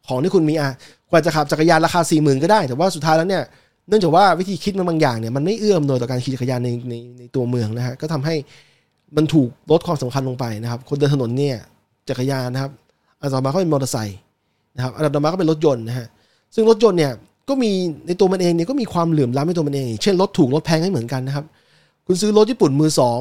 [0.08, 0.70] ของที่คุณมีอะ
[1.10, 3.44] กว่าจะขับจักรยานราคาสี่หมื่นก็ได้ แต่ว่าสุดท้ายแล้วเนี่ย
[3.88, 8.36] เนื่องจากว่าวิธีคิดมันบางอย่างเนี่ยมันไม่เอื้อมโดยต่อการขี่จักรยานในในในตัวเมืองนะฮะก็ทำให้
[9.16, 11.56] มันถูกลดความสำคัญลงไปนะครับ คนเดินถนนเนี่ย
[12.10, 12.72] จักรยานนะครับ
[13.22, 14.18] อันต่อมาก็เป็นมอเตอร์ไซค์
[14.76, 16.08] นะครับอันต่อมาก็เป็นรถยนต์นะฮะ
[16.56, 17.14] ซึ่งรถยนต์เนี่ย
[17.50, 17.72] ก็มี
[18.08, 21.46] ในตัวมันเองเนี่ยก็มีความเหลื่อมล้ำในตัวมันเอง เช่นรถถูกรถแพงให้เหมือนกันนะครับ
[22.06, 23.20] คุณซื้อรถญี่ปุ่นมือสอง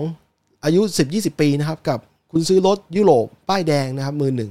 [0.64, 1.99] อายุ 10 20 ปีนะครับกับ
[2.32, 4.50] คุณซื้อรถยุโรปป้ายแดงนะครับมือหนึ่ง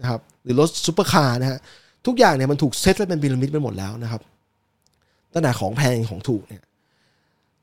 [0.00, 1.58] นะครับหรือรถซุปเปอร์คาร์นะฮะ
[2.06, 4.20] ทุกอย่างเนี่ยมันถูกเซตและเป็นพีระมิดไปหมดแล้วนะครับ
[5.32, 6.62] ตั้งแต่ของแพงของถูกเนี่ย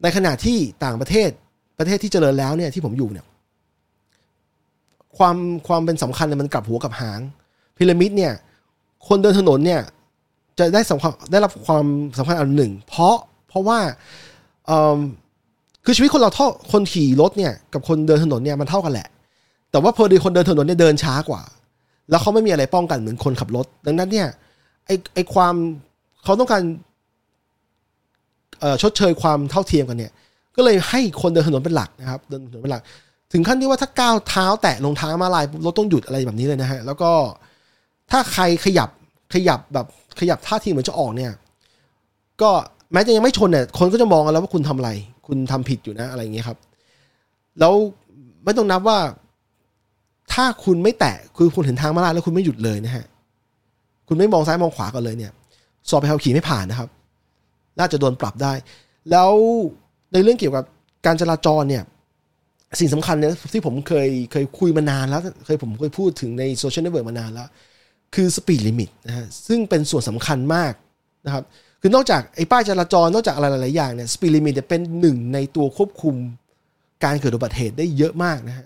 [0.01, 1.29] ในขณะที่ต่างประเทศ
[1.79, 3.25] ประเทศที่เจริญแล้วเนี่ยที่ผมอยู่เนี่ย
[5.17, 5.36] ความ
[5.67, 7.20] ความเป็นสำคัญเนี่ยมันกลับหัวกลับหาง
[7.77, 8.34] พีระมิดเนี่ย
[9.08, 9.82] คนเดินถนนเนี่ย
[10.60, 11.86] จะได้สำคัญได้รับความ
[12.17, 13.15] สำคัญอันหนึ่ง เพราะ
[13.50, 13.79] เพราะว่า
[15.86, 19.07] คือชีวิตคนเราเท่าคนขี่รถเนี่ยกับคนเดินถนนเนี่ยมันเท่ากันแหละ
[19.72, 21.41] แต่ว่าพอดีคนเดินถนนเนี่ยเดินช้ากว่า
[22.10, 24.27] แล้วเขาไม่มีอะไรป้องกันเหมือนคนขับรถ ดังนั้นเนี่ย
[24.86, 25.55] ไอไอความ
[26.24, 26.63] เขาต้องการ
[28.81, 30.12] ชดเชยความเท่าเทียมกันเนี่ย
[30.55, 32.83] ก็เลยให้คนเดินถนนเป็นหลักนะครับ เดินถนนเป็นหลัก
[33.31, 37.12] ถึงขั้นที่ว่าถ้าก้าวเท้าแตะลงทางมาลายรถต้องหยุดอะไรแบบนี้เลยนะฮะแล้วก็
[38.12, 38.89] ถ้าใครขยับ
[39.34, 39.86] ขยับแบบ
[40.20, 41.32] ขยับท่าทีเหมือนจะออกเนี่ย
[42.42, 42.50] ก็
[42.94, 44.92] แม้จะยังไม่ชนเนี่ยคนก็จะมองกันแล้วว่าคุณทำอะไร
[45.28, 46.58] คุณทำผิดอยู่นะอะไรอย่างเงี้ยครับ
[47.60, 47.74] แล้ว
[48.44, 49.00] ไม่ต้องนับว่า
[50.34, 53.06] ถ้าคุณไม่แตะคือคุณเห็นทางม้าลายแล้วคุณไม่หยุดเลยนะฮะ
[54.08, 55.32] คุณไม่มองซ้ายมองขวาก่อนเลยเนี่ย
[55.90, 56.90] สอบใบขับขี่ไม่ผ่านนะครับ
[57.80, 58.54] น่าจะโดนปรับได้
[59.12, 59.32] แล้ว
[60.13, 60.66] ในเรื่องเกี่ยวกับ
[61.06, 61.84] การจราจรเนี่ย
[62.80, 67.48] สิ่งสำคัญเนี่ยที่ผมเคยเคยคุยมานานแล้ว เคยผมเคยพูดถึงใน social network มานานแล้ว
[68.13, 70.74] คือ speed limit นะฮะซึ่งเป็นส่วนสำคัญมาก
[71.25, 71.43] นะครับ
[71.82, 76.15] คือนอกจากไอ้ป้ายจราจรนอกจากอะไรหลายๆอย่างเนี่ย speed limit เป็นหนึ่งในตัวควบคุม
[77.03, 78.65] การเกิดอุบัติเหตุได้เยอะมากนะฮะ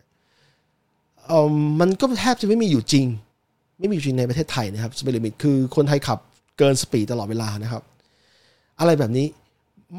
[1.27, 1.49] เอ่อ
[1.79, 3.05] มันก็แทบจะไม่มีอยู่จริง
[3.79, 6.19] ไม่มีอยู่จริงในประเทศไทยนะครับ speed limit คือคนไทยขับ
[6.57, 7.83] เกิน speed ตลอดเวลานะครับ
[8.79, 9.27] อะไรแบบนี้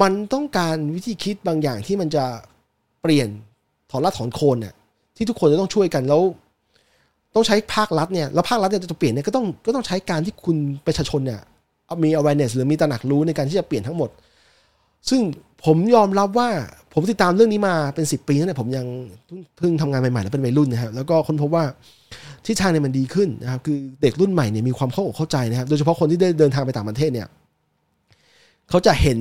[0.01, 2.25] มันต้องการวิธีคิดบางอย่างที่มันจะ
[3.01, 3.29] เปลี่ยน
[3.91, 4.73] ถอนรากถอนโคนเนี่ย
[5.15, 6.21] ที่ทุกคนจะต้องช่วยกันแล้ว
[7.35, 11.39] ต้องใช้ภาครัฐเนี่ยแล้วภาครัฐเนี่ยจะเปลี่ยนเนี่ยก็ต้องก็ต้องใช้การที่คุณประชาชนเนี่ย
[12.03, 14.09] มี awareness หรือมีตระหนักรู้ในการที่จะเปลี่ยนทั้งหมด
[15.09, 15.21] ซึ่ง
[15.65, 16.49] ผมยอมรับว่า
[16.93, 18.85] ผมติดตามเรื่องนี้มาเป็นสิบปีตั้งแต่ผมยัง
[19.57, 21.63] เพิ่งทำงานใหม่ๆแล้วเป็นวัยรุ่นนะครับแล้วก็ค้นพบว่า
[22.45, 27.27] ทิศทางเนี่ยมันดีขึ้นนะครับคือเด็กรุ่นใหม่เนี่ยมีความเข้าอกเข้าใจนะครับโดยเฉพาะคนที่ได้เดินทางไปต่างประเทศเนี่ย
[28.69, 29.19] เขาจะเห็น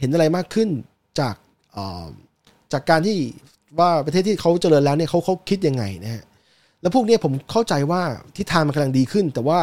[0.00, 0.68] เห็นอะไรมากขึ้น
[1.20, 1.34] จาก
[2.72, 3.16] จากการที่
[3.78, 6.22] ว่าประเทศที่เขาเจริญแล้วเนี่ยเขาเขาคิดยังไงนะฮะ
[6.82, 8.02] แล้วพวกนี้ผมเข้าใจว่า
[8.36, 9.58] ทิศทางมันกำลังดีขึ้น แต่ว่า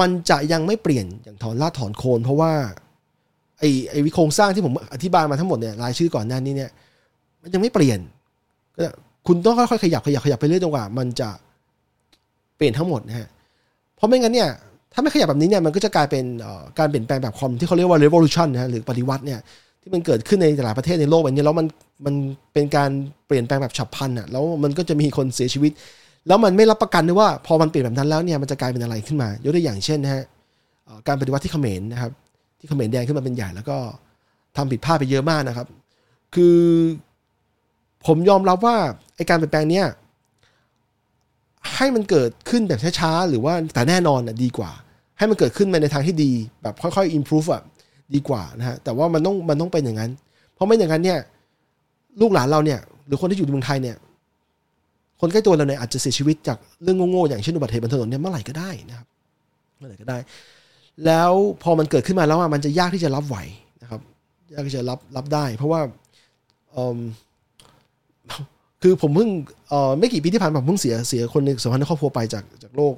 [0.00, 2.52] มันจะยังไม่เปลี่ยนอย่างถอนรากถอนโคน เพราะว่า
[3.58, 6.70] ไอ้ไอ้วิโครงสร้างที่ผมอธิบายมาทั้งหมดเนี่ยรายชื่อก่อนหน้านี้เนี่ย
[7.42, 7.98] มันยังไม่เปลี่ยน
[8.76, 8.82] ก็
[9.26, 11.28] คุณต้องค่อยๆขยับขยับขยับไปเรื่อยจนกว่า มันจะ
[12.56, 13.28] เปลี่ยนทั้งหมดนะฮะ
[13.96, 14.48] เพราะไม่งั้นเนี่ย
[14.92, 16.24] ถ้าไม่ขยับแบบนี้เนี่ยมันก็จะกลายเป็น
[16.78, 19.40] การเปลี่ยนแปลงแบบคอมที่เขาเรียกว่า revolution นะหรือปฏิวัติเนี่ย
[19.82, 21.66] ที่มันเกิดขึ้นในหลายประเทศในโลกแบบนี้แล้วมัน
[22.06, 22.14] มัน
[22.52, 22.90] เป็นการ
[23.26, 25.72] เปลี่ยนแปลงแบบฉับพลันอะแล้วมันก็จะมีคนเสียชีวิต
[26.28, 30.22] แล้วมันไม่รับประกันด้วยว่าพอมันเปลี่ยนแบบนั้นแล้วเนี่ยมันจะกลายเป็นอะไรขึ้นมายกตัวอย่างเช่นนะฮะ
[31.08, 32.12] การปฏิวัติที่เขมรนะครับ
[32.58, 33.76] ที่เขมรแดงขึ้นมาเป็นใหญ่แล้วก็
[34.56, 35.66] ทำผิดพลาดไปเยอะมากนะครับ
[36.34, 36.58] คือ
[38.06, 38.76] ผมยอมรับว่า
[39.16, 39.86] ไอการเปลี่ยนแปลงเนี้ย
[41.76, 44.70] ให้มันเกิดขึ้นแบบช้าๆหรือว่าแต่แน่นอนอะดีกว่า
[45.18, 47.62] ให้มันเกิดขึ้นมาในทางที่ดีแบบค่อยๆ improve อะ
[48.14, 50.10] ดีกว่านะฮะแต่ว่ามันต้องมันต้องเป็นอย่างนั้น
[50.54, 51.18] เพราะไม่อย่างนั้นเนี่ย
[52.20, 53.96] ลูกหลานเราเนี่ยหรือคนที่อยู่ในเมืองไทยเนี่ย
[55.20, 59.06] คนใกล้ตัวเราเนี่ยอาจจะเสียชีวิตจากเรื่องโง่ๆอย่างเช่นอุบัติเหตุบนถนนเนี่ยเมื่อไหร่ก็ได้นะครับ
[59.76, 60.18] เมื่อไหร่ก็ได้
[61.06, 63.36] แล้วพอมันเกิดขึ้นมาแล้วมันจะยากที่จะรับไหว
[63.82, 64.00] นะครับ
[64.54, 65.80] ยากที่จะรับรับได้ เพราะว่า
[68.82, 69.30] คือผมเพิ่ง
[69.98, 72.94] ไม่กี่ปีที่ผ่านมาผมเพิ่งเสียเสียคนในสัมพันธ์ในครอบครัวไปจากจากโรค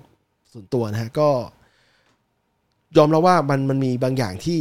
[0.53, 1.29] ส่วนตัวนะฮะก็
[2.97, 4.61] ยอมรับว่ามันมันมีบางอย่างที่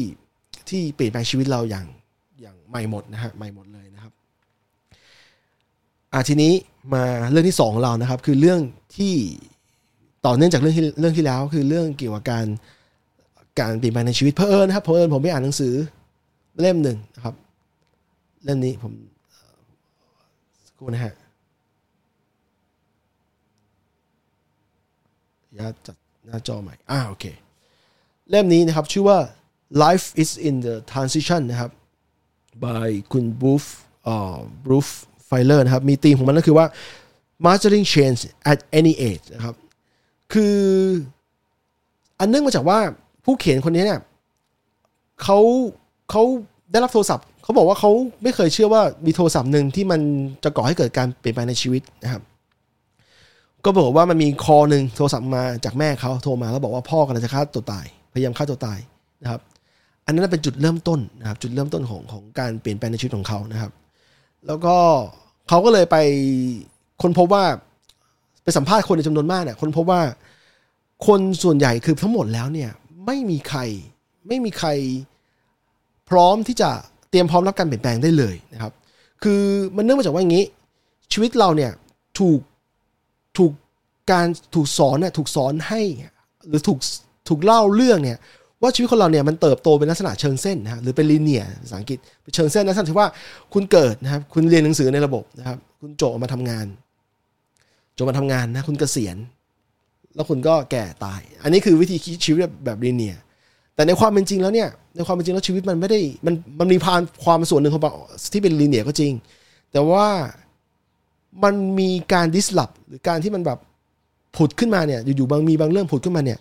[0.70, 1.86] ที่เปลี่ยนแปลงชีวิตเราอย่าง
[2.42, 3.86] อย่างใหม่หมดนะฮะใหม่หมดเลย
[6.14, 6.54] อ่าทีนี้
[6.94, 8.60] มาเรื่องที่สองของเรานะครับ คือเรื่อง
[8.98, 9.14] ที่
[10.26, 12.46] ต่อเนื่องจากเรื่องที่เรื่องที่แล้ว คือเรื่องเกี่ยวกับการ
[13.60, 15.74] การเปลี่ยนแปลงในชีวิตเพอเอิญนะครับเพอเอิญผมไปอ่านหนังสือ
[16.60, 17.36] เล่มหนึ่งนะครับ
[18.44, 18.94] เล่มนี้ผม
[20.68, 21.14] สักครู่นะฮะ
[25.58, 27.26] ยาจัดหน้าจอใหม่อ่าโอเค
[28.30, 29.20] เล่มนี้นะครับ ชื่อว่า
[29.84, 31.72] Life is in the transition นะครับ
[32.64, 33.72] by คุณ Bruce
[34.08, 34.16] อ่
[35.34, 36.66] อ Bruce Feiler นะครับ มีธีมของมันก็คือว่า
[37.46, 38.20] mastering change
[38.52, 39.56] at any age นะครับ
[40.34, 40.58] คือ
[42.20, 42.80] อันเนื่องมาจากว่า
[43.26, 44.00] ผู้เขียนคนนี้เนี่ย
[45.24, 45.40] เขา
[46.12, 46.24] เขา
[46.72, 47.92] ได้รับโทรศัพท์เขาบอกว่าเขา
[48.24, 50.02] ไม่เคยเชื่อว่ามีโทรศัพท์หนึ่งที่มัน
[50.44, 52.22] จะก่อให้เกิดการเปลี่ยนแปลงในชีวิตนะครับ
[53.66, 58.80] ก็บอกว่ามันมีคอหนึ่งโทรศัพท์มาจากแม่เขาโทรมาแล้วบอกว่าพ่อกำลังจะฆ่าตัวตาย พยายามฆ่าตัวตาย
[59.24, 59.42] นะครับ
[60.06, 63.72] อันนั้นเป็นจุดเริ่มต้นนะครับ จุดเริ่มต้นของของการเปลี่ยนแปลงในชีวิตของเขานะครับ
[64.48, 64.76] แล้วก็
[65.50, 65.98] เขาก็เลยไป
[67.02, 67.44] คนพบว่า
[68.44, 70.02] ไปสัมภาษณ์คนในจำนวนมากเนี่ยคนพบว่า
[71.08, 72.72] คนส่วนใหญ่คือทั้งหมดแล้วเนี่ย
[73.06, 73.60] ไม่มีใคร
[74.28, 74.70] ไม่มีใคร
[76.10, 76.70] พร้อมที่จะ
[77.10, 78.74] เตรียมพร้อมรับการเปลี่ยนแปลงได้เลยนะครับ
[79.24, 79.42] คือ
[79.76, 80.46] มันเนื่องมาจากว่าอย่างนี้
[81.12, 81.72] ชีวิตเราเนี่ย
[82.20, 82.40] ถูก
[83.38, 83.52] ถูก
[84.12, 85.82] การถูกสอนเนี่ยถูกสอนให้
[86.48, 86.80] หรือถูก
[87.28, 88.18] ถูกเล่าเรื่องเนี่ย
[88.62, 92.00] ว่าชีวิตคนเราเนี่ยมันเติบโตเป็นลักษณะเชิงเส้นนะฮะหรือเป็นลีเนียภาษาอังกฤษ
[92.36, 93.08] เชิงเส้นนะท่านที่ว่า
[93.54, 96.66] คุณเกิดนะครับคุณเรียนหนังสือในระบบนะครับคุณโจมาทำงาน
[97.96, 99.18] โจมาทำงานนะคุณเกษียณ
[100.16, 103.16] แล้วคุณก็แก่ตาย อันนี้คือวิธีคิดชีวิตแบบลีเนีย
[103.76, 107.84] แต่ในความเป็นจริงแล้วเนี่ยในความเป็นจริงแล้วชีวิตมันไม่ได้มันมันมีพานความส่วนหนึ่งของ
[108.34, 109.12] ที่เป็นลีเนียก็จริง
[109.72, 110.08] แต่ว่า
[111.44, 113.60] มันมีการดิสลอฟหรือการที่มันแบบ
[114.36, 116.40] ผุดขึ้นมาเนี่ยอยู่ๆบางมีบางเรื่องผุดขึ้นมาเนี่ย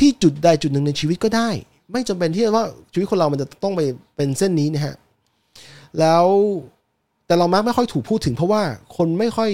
[0.00, 1.48] ที่จุดใดจุดหนึ่งในชีวิตก็ได้
[1.92, 3.80] ไม่จำเป็นที่ว่าชีวิตคนเรามันจะต้องไป
[4.16, 4.94] เป็นเส้นนี้นะฮะ
[5.98, 6.24] แล้ว
[7.26, 8.62] แต่เรามักไม่ค่อยถูกพูดถึง เพราะว่า
[8.96, 9.50] คนไม่ค่อย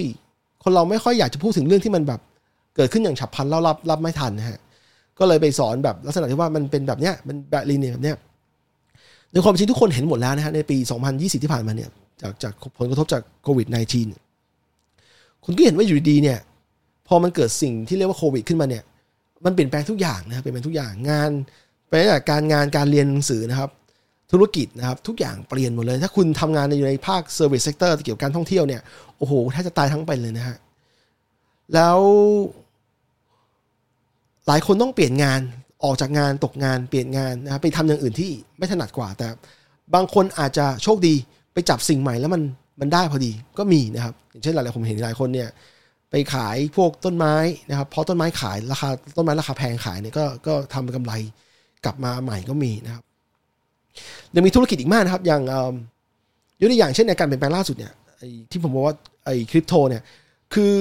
[0.63, 2.19] คนเราไม่ค่อยอยากจะพูดถึงเรื่องที่มันแบบ
[2.75, 4.59] เกิดขึ้นอย่างฉับพลันแล้วรับรับไม่ทันนะฮะ
[5.19, 8.15] ก็เลยไปสอนแบบลักษณะที่ว่ามันเป็นแบบเนี้ยมันแบบ linear แบบเนี้ย
[9.31, 10.77] ในความจริงทุกคนเห็นหมดแล้วนะฮะในปี
[11.09, 11.89] 2020 ที่ผ่านมาเนี่ย
[12.21, 13.67] จากจากผลกระทบจากโควิด
[14.37, 16.39] -19 คุณก็เห็นว่าอยู่ดีเนี่ย
[17.07, 18.83] พอมันเกิดสิ่งที่เรียกว่าโควิด ขึ้นมาเนี่ย
[19.45, 21.31] มันเปลี่ยนแปลงทุกอย่างนะครับเปลี่ยนแปลงทุกอย่างงาน
[21.87, 23.69] ไปจากการงานการเรียนหนังสือนะครับ
[24.31, 28.81] ธุรกิจนะครับ ทุกอย่างเปลี่ยนหมดเลย ถ้าคุณทำงานในอยู่ในภาค service sector เกี่ยวกับการท่องเที่ยวเนี่ย
[29.17, 30.57] โอ้โหถ้าจะตายทั้งเป็นเลยนะฮะ
[31.73, 31.99] แล้ว
[34.47, 35.41] หลายคนต้องเปลี่ยนงาน
[35.83, 39.27] ออกจากงานตกงานเปลี่ยนงานนะครับไปทำอย่างอื่นที่ไม่ถนัดกว่า แต่
[39.93, 41.15] บางคนอาจจะโชคดี
[41.53, 42.41] ไปจับสิ่งใหม่แล้วมัน
[42.79, 45.49] มันได้พอดีก็มีนะครับ อย่างเช่นหลายๆผมเห็นหลายคนเนี่ย
[46.15, 47.35] ไปขายพวกต้นไม้
[47.69, 51.13] นะครับเพราะต้นไม้ขายราคาต้นไม้ราคาแพงขายเนี่ยก็ก็ทำกำไร
[51.85, 53.03] กลับมาใหม่ก็มีนะครับ
[54.35, 55.41] ยังมีธุรกิจอีกมากนะครับ อย่าง
[56.59, 57.93] ยกตัวอย่างเช่นในการเปลี่ยนแปลงล่าสุดเนี่ย
[58.51, 58.95] ที่ผมบอกว่า
[59.25, 60.03] ไอ้คริปโตเนี่ย
[60.53, 60.77] คือ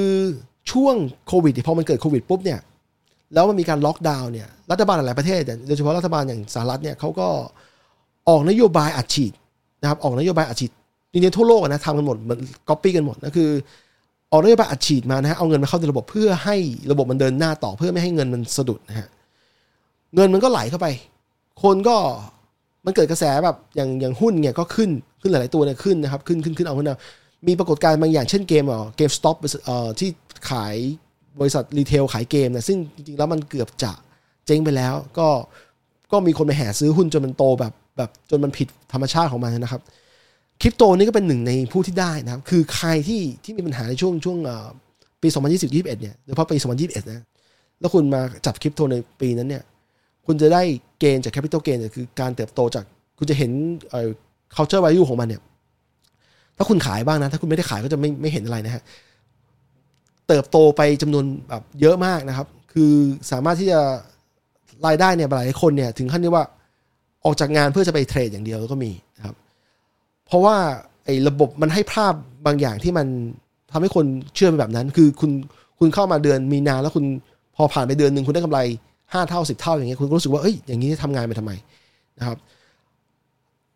[0.71, 0.95] ช่วง
[1.27, 2.61] โควิดพอมันเกิดโควิดปุ๊บเนี่ย
[3.35, 7.29] แล้วมันมีการล็อกดาวน์เนี่ยรัฐบาลหลายประเทศโดยเฉพาะรัฐบาลอย่างสหรัฐเนี่ยเขาก็
[8.29, 9.33] ออกนโยบายอัดฉีด
[9.83, 10.71] นะครับออกนโยบายอัดฉีด
[11.13, 13.51] จริงๆทั่วโลกนะทำกันหมดมันก๊อปปี้กันหมดนะคือ
[14.33, 16.57] ออกนโยบายอัดฉีดมานะฮะเอาเงินมาเข้าในระบบเพื่อให้
[16.93, 19.09] ระบบมันเดินหน้าต่อเพื่อไม่ให้เงินมันสะดุดนะฮะ
[20.15, 20.87] เงินมันก็ไหลเข้าไป
[21.63, 21.97] คนก็
[22.85, 24.91] มันเกิดกระแสแบบอย่างอย่างหุ้นเนี่ยก็ขึ้น
[25.21, 26.99] ขึ้นหลาย ๆ ตัวเนี่ยขึ้นนะครับขึ้นขึ้นขึ้นเอาขึ้นเอา
[27.47, 30.09] มีปรากฏการณ์บางอย่างเช่นเกมอะ GameStop เอ่อที่
[30.51, 30.75] ขาย
[31.41, 33.93] บริษัท retail ขายเกมนะซึ่งจริง ๆ แล้วมันเกือบจะ
[34.47, 35.29] เจ๊งไปแล้ว ก็
[36.13, 39.83] ก็มีคนไปแห่ซื้อหุ้นจนมันโตแบบแบบจนมันผิดธรรมชาติของมันนะครับ
[40.63, 44.39] คริปโตนี่ก็เป็นหนึ่งในผู้ที่ได้นะครับ คือใครที่ที่มีปัญหาในช่วงช่วง
[45.23, 45.29] ปี
[45.61, 47.21] 2020-21 เนี่ยโดยเฉพาะปี 2021 นะ
[47.81, 49.63] แล้วคุณมาจับคริปโตในปีนั้นเนี่ย
[50.27, 50.63] คุณจะได้
[51.01, 52.85] เกณฑ์จากแคปิตอลเกณฑ์คือการเติบโตจาก
[53.19, 53.51] คุณจะเห็น
[53.91, 54.09] เอ่อ
[54.55, 55.43] culture value ของมันเนี่ย
[56.57, 58.83] ถ้าคุณขายบ้างนะ ถ้าคุณไม่ได้ขายก็จะไม่ไม่เห็นอะไรนะฮะ
[60.29, 62.93] เติบโตไปจำนวนแบบเยอะมากนะครับ คือ
[63.31, 63.81] สามารถที่จะ
[64.87, 66.45] รายได้เนี่ยหลายคนเนี่ยถึงขั้นที่ว่า
[67.25, 68.91] ออกจากงานเพื่อจะไปเทรดอย่างเดียวก็มี
[70.33, 70.59] เพราะว่า
[71.05, 72.15] ไอ้ระบบมันให้ภาพ
[72.47, 73.07] บางอย่างที่มัน
[73.73, 75.31] ทำให้คนเชื่อไปแบบนั้น คือคุณ
[75.79, 77.05] คุณเข้ามาเดือนมีนาแล้วคุณ
[77.57, 78.61] พอผ่านไปเดือนหนึ่งคุณได้กำไร
[79.13, 81.53] ห้าเท่าสิบเท่าอย่างเงี้ยคุณก็รู้สึกว่าเอ้ยอย่างนี้ทำงานไปทำไม
[82.19, 82.39] นะครับ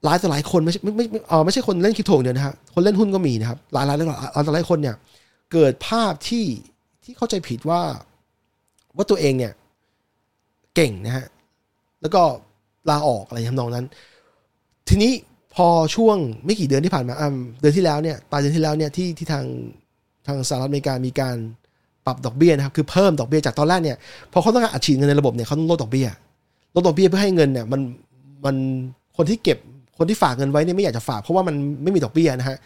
[0.04, 4.96] หลายต่อหลายคนไม่ใช่ไม่ไม่เออไม่ใช่คนเล่นคริปโตเดียวนะฮะคนเล่นหุ้นก็มีนะครับหลายหลายหลายหลายต่อหลายคนเนี่ย
[5.52, 6.44] เกิดภาพที่
[7.04, 7.80] ที่เข้าใจผิดว่า
[8.96, 9.52] ว่าตัวเองเนี่ย
[10.74, 11.26] เก่งนะฮะ
[12.00, 12.22] แล้วก็
[12.90, 13.86] ลาออกอะไรทำนองนั้น
[14.88, 15.12] ทีนี้
[15.56, 17.14] พอช่วงไม่กี่เดือนที่ผ่านมา
[17.60, 19.44] เดือนที่แล้วเนี่ยปลายเดือนที่แล้วเนี่ยที่ที่ทาง
[20.26, 21.36] ทางสหรัฐอเมริกามีการ
[22.06, 23.96] ปรับดอกเบี้ยนะครับคือเพิ่มดอกเบี้ยจากตอนแรกเนี่ย
[24.32, 26.08] พอเขาต้องการอัดฉีดเงินในระบบเนี่ยเขาต้องลดดอกเบี้ย
[26.74, 27.80] ลดดอกเบี้ยเพื่อให้เงินเนี่ยมัน
[28.44, 28.56] มัน
[29.16, 29.58] คนที่เก็บ
[29.98, 32.58] คนที่ฝากเงินไว้เนี่ยไม่อยากจะฝากเพราะว่ามันไม่มีดอกเบี้ยนะฮะ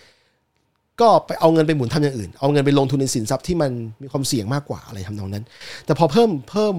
[1.00, 3.70] ก็ไปเอาเงินไปหมุนทำอย่างอื่น เอาเงินไปลงทุนในสินทรัพย์ที่มัน
[4.02, 5.44] มีความเสี่ยงมากกว่าอะไรทำนองนั้น
[5.86, 6.74] แต่พอเพิ่มเพิ่ม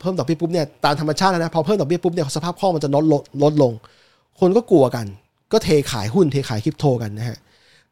[0.00, 3.72] เพิ่มดอกเบี้ยปุ๊บเนี่ยตามธรรมชาตินะพอเพิ่มดอกเบี้ยปุ๊บเนี่ยสภาพคล่องมันจะลดลดลดลง
[4.40, 5.06] คนก็กลัวกัน
[5.52, 7.38] ก็เทขายหุ้นเทขายคริปโตกันนะฮะ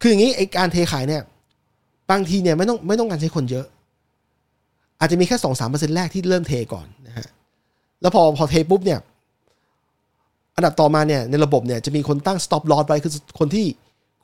[0.00, 1.22] คืออย่างนี้ไอการเทขายเนี่ย
[2.10, 3.66] บางทีเนี่ยไม่ต้องไม่ต้องการใช้คนเยอะ
[5.00, 7.26] อาจจะมีแค่สองสามเปอร์เซ็นต์แรกที่เริ่มเทก่อนนะฮะ
[8.00, 8.98] แล้วพอพอเทปุ๊บเนี่ย
[10.56, 13.66] อันดับต่อมาเนี่ยในระบบเนี่ยจะมีคนตั้ง stop loss ไว้คือคนที่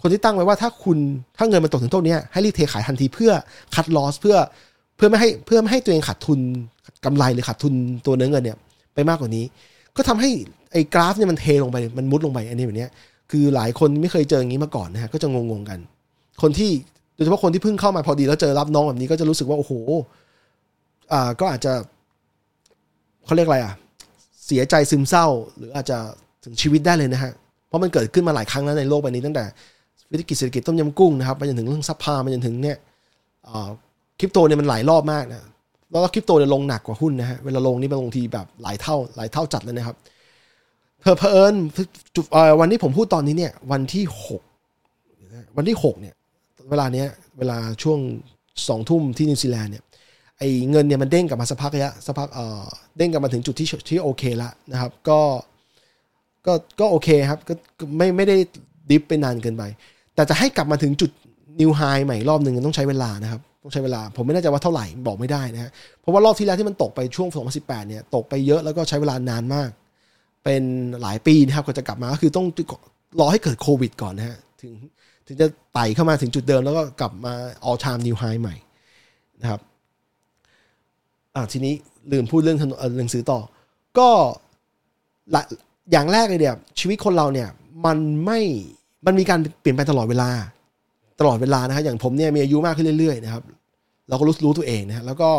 [0.02, 0.98] คนที่ตั้งไว้ว่าถ้าคุณ
[1.36, 3.32] ถ้าเงินมันตกถึงตรงนี้ให้รีบเทขายทันทีเพื่อ
[3.74, 4.36] คัดลอสเพื่อ
[4.96, 6.38] เพื่อไม่ให้เพื่อไม่ให้ตัวเองขาดทุน
[7.04, 7.74] กำไรหรือขาดทุน
[8.06, 8.56] ตัวเนื้อเงินเนี่ย
[8.94, 9.44] ไปมากกว่านี้
[9.96, 10.30] ก็ทำให้
[10.72, 12.86] ไอ้กราฟเนี่ยมันเทลงไปมันมุดลงไปอันนี้แบบนี้
[13.30, 15.78] คือหลายคนไม่เคยเจออย่างนี้มาก่อนนะฮะก็จะงงๆกัน
[16.42, 16.70] คนที่
[17.14, 19.72] โดยเฉพาะคนที่เพิ่งเข้ามาพอดีแล้วเจอรับน้องแบบนี้ก็จะรู้สึกว่าโอ้โห
[21.12, 21.72] อ่าก็อาจจะ
[23.24, 23.72] เขาเรียกอะไรอะ
[24.46, 25.98] เสียใจซึมเศร้า หรืออาจจะ
[26.44, 27.32] ถึงชีวิตได้เลยนะฮะ
[27.68, 29.44] เพราะมันเกิดขึ้นมาหลายครั้งแล้วในโลกใบนี้ตั้งแต่
[30.10, 32.76] วิกฤตเศรษฐกิจต้มยำกุ้งนะครับไปจนถึงเรื่อง subprime ไปจนถึงเนี่ย
[34.18, 35.42] คริปโตเนี่ยมันหลายรอบมากนะ
[35.90, 39.96] แล้วคริปโตเนี่ยลงหนักกว่าหุ้นนะฮะเวลาลงนี่มันลงทีแบบหลายเท่าหลายเท่าจัดเลยนะครับ
[41.00, 41.54] เผอเผอิญ
[42.60, 44.42] วันที่ผมพูดตอนนี้เนี่ย วันที่หก
[45.56, 46.14] วันที่หกเนี่ย
[46.70, 47.08] เวลาเนี้ย
[47.38, 47.98] เวลาช่วง
[48.68, 49.84] สองทุ่มที่นิวซีแลนด์เนี่ย
[50.38, 52.62] ไอ้เงินเนี่ยมันเด้งกลับมาสักพักระยะสักพักเออ
[52.96, 55.20] เด้งกลับมาถึงจุดที่ที่โอเคละนะครับ ก็
[56.46, 57.54] ก็ก็โอเคครับ ก็
[57.98, 58.36] ไม่ไม่ได้
[58.90, 59.62] dip ไปนานเกินไป
[60.14, 61.10] แต่จะให้กลับมาถึงจุด
[61.60, 69.70] นิวไฮใหม่รอบหนึ่งต้องใช้เวลานะครับ ต้องใช้เวลา ผมไม่แน่ใจว่าเท่าไหร่บอกไม่ได้นะเพราะว่ารอบที่แล้วที่มันตกไปช่วง 2018 เนี่ย ตกไปเยอะแล้วก็ใช้เวลานานมาก
[70.44, 70.62] เป็น
[71.02, 72.46] หลายปีนะครับก็จะกลับมาก็คือต้อง
[73.20, 74.72] รอให้เกิดโควิดก่อนนะฮะถึง
[75.26, 77.34] ถึงจะไต่เข้ามาถึงจุดเดิมแล้วก็กลับมา
[77.68, 78.56] all time new high ใหม่
[79.40, 79.60] นะครับ
[81.34, 81.74] อ่าทีนี้
[82.12, 82.58] ลืมพูดเรื่อง
[82.98, 83.40] หนังสือต่อ
[83.98, 84.08] ก็
[85.92, 87.48] อย่างแรกเลยเนี่ยชีวิตคนเราเนี่ย
[87.86, 88.40] มันไม่
[89.06, 90.30] มันมีการเปลี่ยนไปตลอดเวลา
[91.20, 93.42] ตลอดเวลานะครับอย่างผมเนี่ยมีอายุมากขึ้นเรื่อยๆนะครับ
[94.08, 95.30] เราก็รู้รู้ตัวเองนะฮะแล้วก็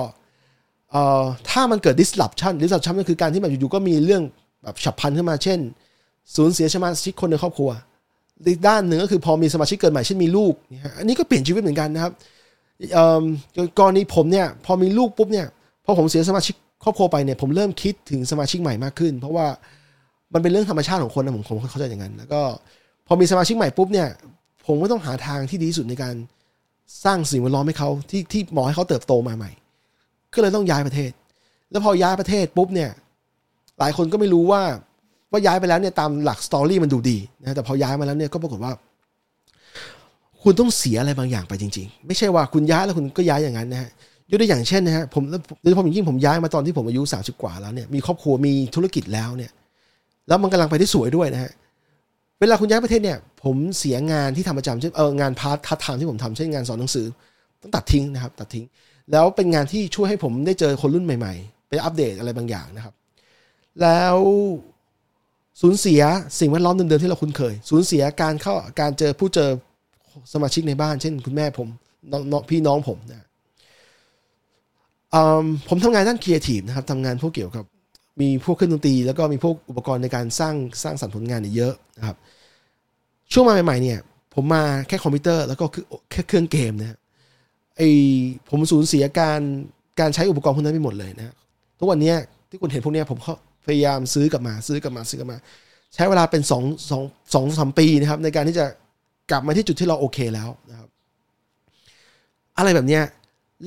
[0.91, 4.23] เอ่อถ้ามันเกิด disruption disruption ก็คือการที่แบบอยู่ๆก็มีเรื่อง
[4.63, 5.59] แบบฉับพลันขึ้นมา เช่น
[6.35, 7.69] สูญเสียสมาชิกคนในครอบครัว
[8.47, 10.53] อีกด้านหนึ่งก็คือพอมีสมาชิกเกิดใหม่เช่นมีลูก
[10.97, 12.11] อันนี้ก็เปลี่ยนชีวิตเหมือนกันนะครับ
[13.79, 15.47] กรณีผมเนี่ยพอมีลูกปุ๊บเนี่ย
[15.85, 19.47] พอผมเสียสมาชิกครอบครัวไปเนี่ยผมเริ่มคิดถึงสมาชิกใหม่มากขึ้น เพราะว่า
[20.33, 22.41] มันเป็นเรื่องธรรมชาติของคนนะผมผมเข้าใจอย่างนั้นแล้วก็
[23.07, 24.07] พอมีสมาชิกใหม่ปุ๊บเนี่ย
[24.67, 26.15] ผมก็ต้องหาทางที่ดีที่สุดในการ
[27.05, 29.51] สร้างสิ่งแวดล้อมให้เขาที่ที่หมอให้เขาเติบโตมาใหม่
[30.33, 31.11] ก็เลยต้องย้ายประเทศ
[31.71, 32.89] แล้วพอย้ายประเทศปุ๊บเนี่ย
[33.79, 34.61] หลายคนก็ไม่รู้ว่า
[35.31, 38.71] ว่าย้ายไปแล้วเนี่ยตามหลักสตอรี่มันดูดีนะแต่พอย้ายมาแล้วเนี่ยก็ปรากฏว่า
[40.43, 43.89] คุณต้องเสียอะไรบางอย่างไปจริง ๆ ไม่ใช่ว่าคุณย้ายแล้วคุณก็ย้ายอย่างนั้นนะฮะ
[44.29, 45.23] ยกตัวอย่างเช่นนะฮะผม
[45.61, 49.51] โดยเฉพาะอย่างยิ่งผมย้ายมาตอนที่ผมอายุสามสิบกว่าแล้วเนี่ยมีครอบครัวมีธุรกิจแล้วเนี่ย
[50.27, 51.51] แล้วมันกำลังไปได้สวยด้วยนะฮะ
[52.39, 57.05] เวลาคุณย้ายประเทศเนี่ย ผมเสียงานที่ทำประจำเช่นเอองานพาร์ททัดทางที่ผมทำเช่นงานสอนหนังสือ
[57.61, 58.65] ต้องตัดทิ้งนะครับ ตัดทิ้ง
[59.11, 62.93] แล้วเป็นงานที่ช่วยให้ผมได้เจอคนรุ่นใหม่ ๆ ไปอัปเดตอะไรบางอย่างนะครับ
[63.81, 64.17] แล้ว
[65.61, 66.01] สูญเสีย
[66.39, 69.49] สิ่งแวดล้อมเดิมๆที่เราคุ้นเคย สูญเสียการเข้าการเจอผู้เจอ
[70.33, 71.67] สมาชิกในบ้าน เช่น คุณแม่ผม
[72.31, 73.27] น้องพี่น้องผมนะ
[75.69, 77.65] ผมทำงานด้านครีเอทีฟนะครับทำงานพวกเกี่ยวกับ
[78.21, 82.17] มีพวกเครื่องดนตรี แล้วก็มีพวกอุปกรณ์ในการสร้างสร้างสรรค์ผลงานเยอะนะครับ
[83.33, 83.99] ช่วงมาใหม่ๆเนี่ย
[84.35, 85.65] ผมมาแค่คอมพิวเตอร์แล้วก็
[86.11, 86.97] แค่เครื่องเกมนะ
[87.77, 87.81] ไอ
[88.49, 89.41] ผมสูญเสียการ
[89.99, 91.33] การใช้อุปกรณ์พวกนั้นไปหมดเลยนะ
[91.79, 92.13] ทุกวันนี้
[92.49, 93.19] ที่คุณเห็นพวกนี้ผม
[93.65, 95.37] พยายามซื้อกลับมาซื้อกลับมาซื้อกลับมา
[95.93, 98.65] ใช้เวลาเป็นสองสองสองสามปีนะครับ ในการที่จะ
[99.31, 100.89] กลับมาที่จุดที่เราโอเคแล้วนะครับ
[102.57, 103.03] อะไรแบบเนี้ย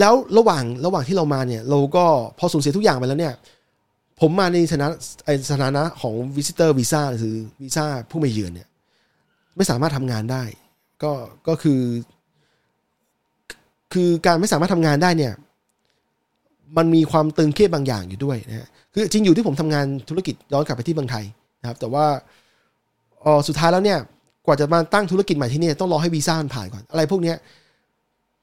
[0.00, 2.04] แล้วระหว่างระหว่างที่เรามาเนี่ย เราก็
[2.38, 3.35] พอสูญเสียทุกอย่างไปแล้วเนี่ย
[4.20, 4.88] ผมมาในสถานะ
[5.50, 8.68] สถานะของ visitor visa หรือวีซ่าผู้มาเยือนเนี่ย
[9.57, 10.44] ไม่สามารถทำงานได้
[11.02, 11.12] ก็
[11.48, 11.83] ก็คือ
[13.92, 15.33] คือการไม่สามารถทำงานได้เนี่ย
[16.77, 21.24] มันมีความตึงเครียดบางอย่างอยู่ด้วยนะคือจริงอยู่ที่ผมทำงานธุรกิจย้อนกลับไปที่เมืองไทย
[21.61, 22.05] นะครับ แต่ว่า
[23.24, 23.98] ออสุดท้ายแล้วเนี่ย
[24.46, 27.37] กว่าจะมาตั้งธุรกิจใหม่ที่นี่ต้องรอให้วีซ่ามันผ่านก่อน อะไรพวกเนี้ย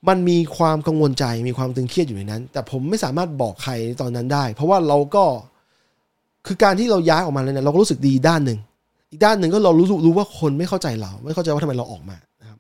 [0.08, 5.24] มันมีความกังวลใจมีความตึงเครียดอยู่ในนั้น แต่ผมไม่สามารถบอกใครตอนนั้นได้ เพราะว่าเราก็
[6.48, 8.60] คือการที่เราย้ายออกมาเลยเนี่ยเราก็รู้สึกดีด้านหนึ่ง
[9.12, 12.58] อีกด้านหนึ่งก็เรารู้รู้ว่าคนไม่เข้าใจเรา ไม่เข้าใจว่าทำไมเราออกมานะครับ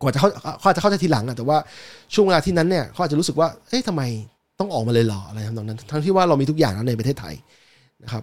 [0.00, 0.28] กว่าจะเขา
[0.60, 1.58] เขาอาจจะเข้าใจทีหลังอะแต่ว่า
[2.14, 4.02] ช่วงเวลาที่นั้นเนี่ยเขาอาจจะรู้สึกว่าเอ๊ะทำไม
[4.58, 7.34] ต้องออกมาเลยหรออะไรทำนองนั้น ทั้งที่ว่าเรามีทุกอย่างแล้วในประเทศไทย
[8.04, 8.22] นะครับ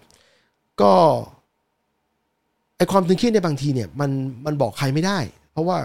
[0.82, 0.92] ก็
[2.78, 4.10] ไอความตึงเครียดในบางทีเนี่ยมัน
[4.46, 5.20] มันบอกใครไม่ได้
[5.54, 5.78] เพราะว่า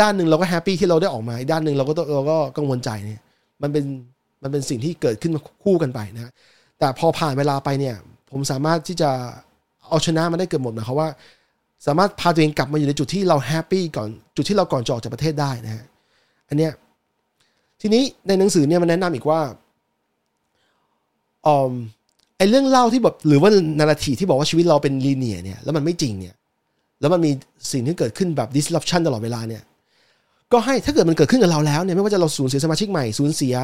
[0.00, 3.20] ด้านหนึ่งเราก็ happy ที่เราได้ออกมาด้านหนึ่งเราก็เราก็กังวลใจเนี่ย
[3.62, 3.84] มันเป็น
[4.42, 6.32] มันเป็นสิ่งที่เกิดขึ้นมาคู่กันไปนะ
[6.78, 7.96] แต่พอผ่านเวลาไปเนี่ย
[8.32, 9.10] ผมสามารถที่จะ
[9.88, 11.08] เอาชนะมาได้เกือบหมดนะเขาว่า
[11.86, 15.84] สามารถพาตัวเองกลับมาอยู่ในจุดที่เรา happy ก่อนจุดที่เราก่อนจะออกจากประเทศได้นะฮะ
[16.48, 16.72] อันเนี้ย
[17.80, 19.40] ทีนี้ในหนังสือเนี่ยมันแนะนำอีกว่า
[21.46, 21.72] อ๋อ
[22.38, 26.34] ไอเรื่องเล่าที่แบบหรือว่านาราทีที่บอกว่าชีวิตเราเป็นลีเนียเนี่ยแล้วมันไม่จริงเนี่ย
[27.00, 27.30] แล้วมันมี
[27.72, 29.62] สิ่งที่เกิดขึ้นแบบ disruption ตลอดเวลาเนี่ย
[30.52, 33.56] ก็ให้ถ้าเกิดมันเกิดขึ้นกับเราแล้วเนี่ยไม่ว่าจะเราสูญเสียสมาชิกใหม่สูญเสีย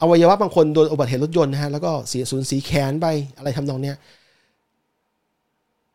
[0.00, 3.96] อวัยวะบางคนโดนอุบัติเหตุรถยนต์นะฮะแล้วก็เสียสูญเสียแขนไปอะไรทำนองเนี้ย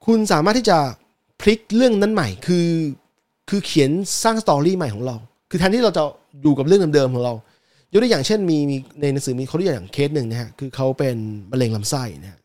[0.06, 0.78] คุณสามารถที่จะ
[1.42, 2.68] พลิกเรื่องนั้นใหม่คือ
[3.50, 3.92] คือเขียน
[4.24, 5.16] สร้าง story ใหม่ของเรา
[5.50, 6.04] คือแทนที่เราจะ
[6.42, 7.34] อยู่กับเรื่องเดิมๆของเรา
[7.94, 11.16] ยกตัวอย่างเช่นมีมีในหนังสือมีเขาตัวอย่างเคสหนึ่งนะฮะคือเขาเป็น
[11.52, 12.40] มะเร็งลำไส้นะฮะ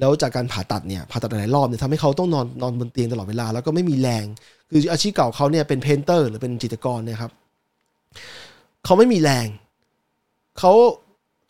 [0.00, 4.24] แล้วจากการผ่าตัดเนี่ยผ่าตัดหลายรอบเนี่ยทำให้เขาต้องนอนนอนบนเตียงตลอดเวลา แล้วก็ไม่มีแรง
[4.70, 7.32] คืออาชีพเก่าเขาเนี่ยเป็น painter หรือเป็นจิตรกรนี่ยครับ
[8.84, 9.46] เขาไม่มีแรง
[10.58, 10.72] เขา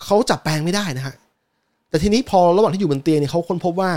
[0.04, 1.14] เขาจับแปรงไม่ได้นะฮะ
[1.90, 3.92] แต่ทีนี้พอระหว่างที่อยู่บนเตียงเนี่ยเขาค้นพบว่า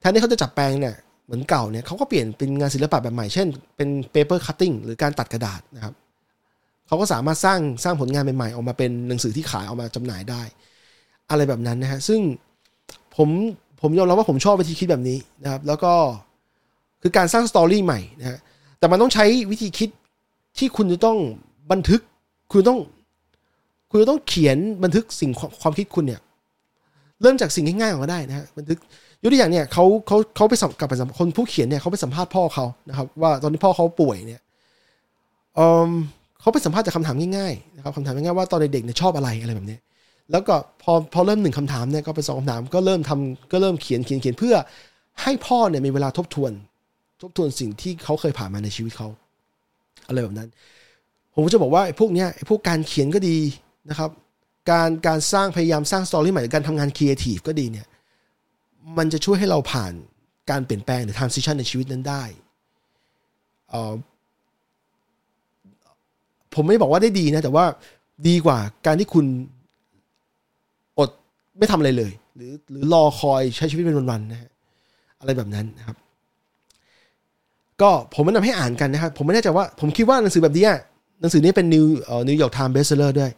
[0.00, 5.94] แทนที่เขาจะจับแปรงเนี่ยเหมือนเก่าเนี่ยเขาก็เปลี่ยนเป็นงานศิลปะแบบใหม่เช่นเป็น paper cutting หรือการตัดกระดาษนะครับ
[6.90, 10.42] เขาก็สามารถสร้างสร้างผลงานใหม่ๆออกมาเป็นหนังสือที่ขายออกมาจำหน่ายได้
[11.30, 12.20] อะไรแบบนั้นนะฮะซึ่ง
[13.16, 13.28] ผม
[13.80, 15.92] ผมยอมรับว่าผมชอบวิธีคิดแบบนี้นะครับ แล้วก็
[17.02, 18.38] คือการสร้าง story ใหม่นะฮะ
[18.78, 19.90] แต่มันต้องใช้วิธีคิด
[20.58, 21.18] ที่คุณจะต้อง
[21.72, 22.00] บันทึก
[22.52, 22.78] คุณต้อง
[23.90, 25.30] คุณจะต้องเขียนบันทึกสิ่ง
[25.62, 26.20] ความคิดคุณเนี่ย
[27.22, 28.78] เริ่มจากสิ่งง่ายๆออกมาได้นะฮะบันทึก
[29.22, 34.40] ยกตัวอย่างเนี่ยเขาเขาเขาไปสัมกับไปสัมคนผู้เขียนเนี่ยเขาไปสัมภาษณ์พ่อเขานะครับ ว่าตอนนี้พ่อเขาป่วยเนี่ย
[36.40, 39.78] เขาไปสัมภาษณ์จากคาถามง่ายๆนะครับคำถามง่ายๆว่าตอนเด็กเนี่ยชอบอะไรอะไรแบบนี้
[40.30, 44.54] แล้วก็พอพอเริ่มหนึ่งคำถามเนี่ยก็เป็นสองคำถามก็เริ่มทำก็เริ่มเขียนเขียนเขียนเพื่อ
[45.22, 46.52] ให้พ่อเนี่ยมีเวลาทบทวน
[47.22, 49.08] ทบทวนสิ่งที่เขาเคยผ่านมาในชีวิตเขา
[50.06, 50.48] อะไรแบบนั้น
[51.34, 53.38] ผมจะบอกว่าไอ้พวกเนี้ยไอ้พวกการเขียนก็ดี
[53.90, 54.10] นะครับ
[54.70, 57.86] การการสร้างพยายามสร้าง story ใหม่การทำงานครีเอทีฟก็ดีเนี่ย
[58.98, 59.92] มันจะช่วยให้เราผ่าน
[60.50, 62.22] การเปลี่ยนแปลงหรือ transition ในชีวิตนั้นได้
[63.72, 63.92] อ่อ
[66.54, 67.64] ผมไม่บอกว่าได้ดีนะ แต่ว่า
[68.28, 69.26] ดีกว่าการที่คุณ
[70.98, 71.10] อด
[71.58, 74.50] ไม่ทำอะไรเลย หรือหรือรอคอยใช้ชีวิตเป็นวันๆนะฮะ
[75.20, 75.96] อะไรแบบนั้นนะครับ
[77.80, 80.78] ก็ผมแนะนำให้อ่านกันนะครับ ผมไม่แน่ใจว่า ผมคิดว่าหนังสือแบบนี้อะ
[81.20, 83.30] หนังสือนี้เป็นนิวเอ่อ New York Times Bestseller ด้วย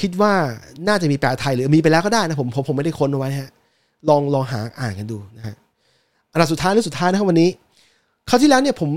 [0.00, 0.32] คิดว่า
[0.88, 3.50] น่าจะมีแปลไทยหรือมีไปแล้วก็ได้นะผมผมผมไม่ได้ค้นเอาไว้ฮะ
[4.08, 5.56] ลองลองหาอ่านกันดูนะฮะ
[6.32, 7.50] อันดับสุดท้ายเรื่องสุดท้ายนะครับวันนี้
[8.28, 8.90] คราวที่แล้วเนี่ยผม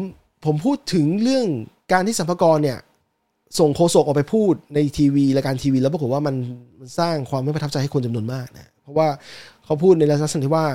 [0.45, 1.45] ผมพูดถึงเรื่อง
[1.91, 2.77] การที่สรรพากรเนี่ย
[3.60, 6.36] ส่งโฆษกออกไปพูดในทีวีรายการทีวี แล้วปรากฏว่ามัน
[6.80, 9.08] มันสร้างความไม่ประทับใจให้คนจำนวนมากนะเพราะว่า
[9.66, 10.66] เขาพูดในลักษณะที่ว่า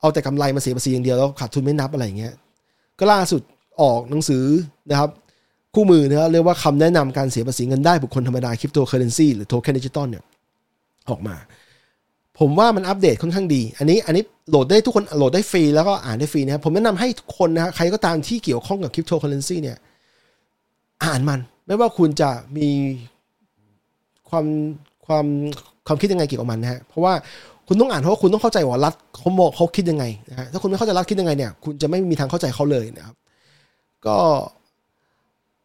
[0.00, 2.34] เอาแต่กำไรมาเสียภาษีอย่างเดียวแล้วขาดทุนไม่นับอะไรอย่างเงี้ย
[2.98, 3.42] ก็ล่าสุด
[3.82, 4.44] ออกหนังสือ
[4.90, 5.10] นะครับ
[5.74, 10.24] คู่มือนะครับเรียกว่าคำแนะนำการเสียภาษีเงินได้บุคคลธรรมดาคริปโตเคอเรนซีหรือโทเค็นดิจิตอลเนี่ย
[11.10, 11.36] ออกมา
[12.38, 19.76] ผมว่ามันอัปเดตค่อนข้างดี อันนี้อันนี้โหลดได้ทุกคนโหลดได้ฟรีแล้วก็อ่านได้ฟรีนะครับผมแนะนำให้ทุกคนนะใครก็ตามที่เกี่ยวข้องกับคริปโตเคอเรนซีเนี่ย
[21.04, 22.68] อ่านมัน ไม่ว่าคุณจะมี
[24.28, 24.46] ความ
[25.06, 25.26] ความ
[25.86, 27.12] ความคิดยังไงเกี่ยวกับมันนะฮะเพราะว่า
[27.68, 33.16] คุณต้องอ่านเพราะว่าคุณต้องเข้าใจว่ารัฐเขามองเขาคิดยังไงนะฮะถ้าคุณไม่เข้าใจรัฐคิดยังไงเนี่ย คุณจะไม่มีทางเข้าใจเขาเลยนะครับ
[34.06, 34.18] ก็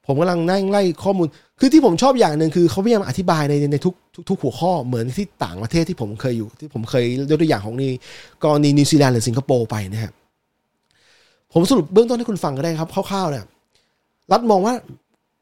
[0.05, 1.27] ผมกำลังนั่งไล่ข้อมูล
[1.59, 7.91] คือที่ผมชอบอย่างหนึ่งคือเขาพยายามอธิบายในในทุกทุกทุกหัวข้อเหมือนที่ต่างประเทศที่ผมเคยอยู่ ที่ผมเคยยกตัวอย่างของนี่
[8.43, 10.13] กรณีนิวซีแลนด์หรือสิงคโปร์ไปนะครับ
[11.53, 13.45] ผมสรุปเบื้องต้นให้คุณฟังก็ได้ครับคร่าวๆเนี่ย
[14.31, 14.73] รัฐมองว่า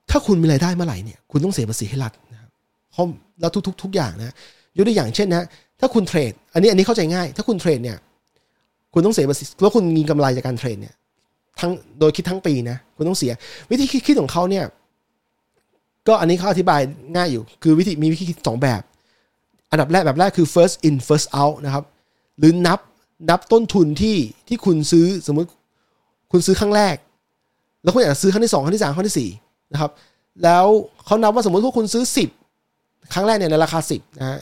[0.09, 2.49] ถ้าคุณมีรายได้เมื่อไหร่เนี่ยคุณต้องเสียภาษีให้รัฐนะครับ
[2.93, 3.03] เขา
[3.41, 4.33] แล้วทุกๆทุกอย่างนะ
[4.77, 5.43] ยกตัวอย่างเช่นนะ
[5.79, 7.97] ถ้าคุณเทรด อันนี้อันนี้เข้าใจง่าย ถ้าคุณเทรดเนี่ย
[8.93, 10.93] คุณต้องเสียภาษีแล้วคุณมีกำไรจากการเทรดเนี่ย
[11.59, 13.31] ทั้งโดยคิดทั้งปีนะคุณต้องเสีย
[13.71, 14.65] วิธีคิดของเขาเนี่ย
[16.07, 16.81] ก็อันนี้เขาอธิบาย
[17.15, 18.81] ง่ายอยู่ คือวิธีมีวิธีคิดสองแบบ
[19.71, 21.83] อันดับแรกแบบแรกคือ first in first out นะครับ
[22.39, 22.79] หรือนับ
[23.29, 24.17] นับต้นทุนที่
[24.47, 25.49] ที่คุณซื้อสมมติ
[26.31, 26.95] คุณซื้อครั้งแรก
[27.83, 29.29] แล้วคุณอยากจะซื้อครั้งที่สองครั้งที่สามครั้งที่สี่
[29.73, 29.91] นะครับ
[30.43, 30.65] แล้ว
[31.05, 32.29] เขานับว่าสมมติว่าคุณซื้อสิบ
[33.13, 34.39] ครั้งแรกเนี่ยในราคาสิบนะฮะ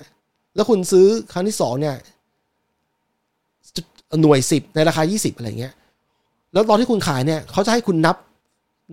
[0.56, 1.96] แล้วคุณซื้อครั้งที่สองเนี่ย
[4.22, 5.74] หน่วยสิบในราคายี่สิบอะไรเงี้ย
[6.54, 8.16] แล้วตอนที่คุณขายเนี่ยเขาจะให้คุณนับ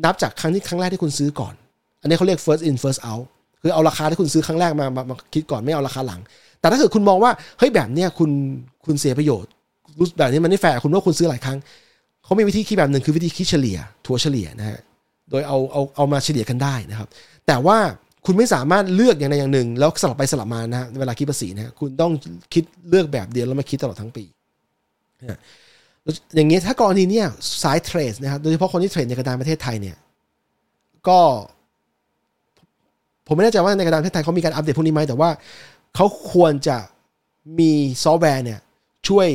[0.05, 1.55] นับจากครั้งที่ครั้งแรกที่คุณซื้อก่อน
[2.01, 3.25] อันนี้เขาเรียก first in first out
[3.62, 6.21] คือเอาราคาที่คุณซื้อครั้งแรกมามามาคิดก่อนไม่เอาราคาหลัง
[6.61, 8.31] แต่ถ้าเกิดคุณมองว่าเฮ้ยแบบเนี้ยคุณ
[8.87, 9.51] คุณเสียประโยชน์
[9.99, 11.59] รู้แบบนี้มันไม่แฟร์คุณว่าคุณซื้อหลายครั้ง
[12.25, 14.79] เขามีวิธีคิดแบบหนึ่งคือวิธีคิดเฉลี่ยถัวเฉลี่ยนะฮะ
[15.33, 17.09] โดยเอาเอาเอามาเฉลี่ยกันได้นะครับ
[17.47, 17.79] แต่ว่า
[18.27, 22.12] คุณไม่สามารถเลือกอย่างใดอย่างหนึ่ง แล้วสลับไปสลับมานะฮะเวลาคิดภาษีนะคุณต้อง
[22.55, 24.25] คิดเลือกแบบเดียวแล้วมาคิดตลอดทั้งปี
[26.37, 27.27] อย่างเงี้ยถ้ากรณีเนี้ย
[27.62, 29.97] สายเทรดนะครับโดยเฉพาะคนที่เทรดในกระดานประเทศไทยเนี่ย
[31.09, 31.21] ก็
[33.27, 35.31] ผมไม่แน่ใจว่าในกระดานประเทศไทยเขามีการอัปเดตพวกนี้ไหมแต่ว่า
[35.95, 36.77] เขาควรจะ
[37.59, 37.73] มี
[38.05, 38.61] ซอฟต์แวร์เนี่ย
[39.09, 39.29] ช่วย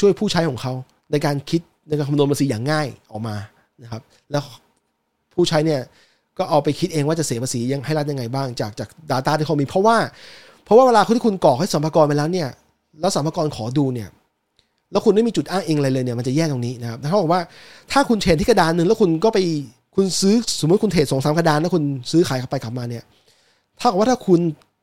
[0.00, 0.72] ช่วยผู้ใช้ของเขา
[1.10, 3.36] ในการคิดในการคำนวณภาษีอย่างง่ายออกมา
[3.82, 4.44] นะครับ แล้ว
[5.36, 5.80] ผู้ใช้เนี่ย
[6.38, 9.96] ก็เอาไปคิดเองว่าจะเสียภาษียังให้รัฐยังไงบ้างจากจาก Data ที่เขามี เพราะว่า
[10.64, 12.48] เพราะว่าเวลาที่คุณกรอกให้สรรพากรไปแล้วเนี่ย
[13.00, 14.08] แล้วสรรพากรขอดูเนี่ย
[14.92, 17.40] แล้วคุณไม่มีจุดอ้างอิงอะไรเลยเนี่ยมันจะแย่ตรงนี้นะครับเขาบอกว่า
[17.92, 19.38] ถ้าคุณเทรดที่กระดานหนึ่งแล้วคุณก็ไป
[19.96, 23.02] คุณซื้อสมมติคุณเทรดสองสามกระดานแล้วคุณซื้อขายสลับไปสลับมาเนี่ย
[23.80, 24.40] เท่ากับว่าถ้าคุณ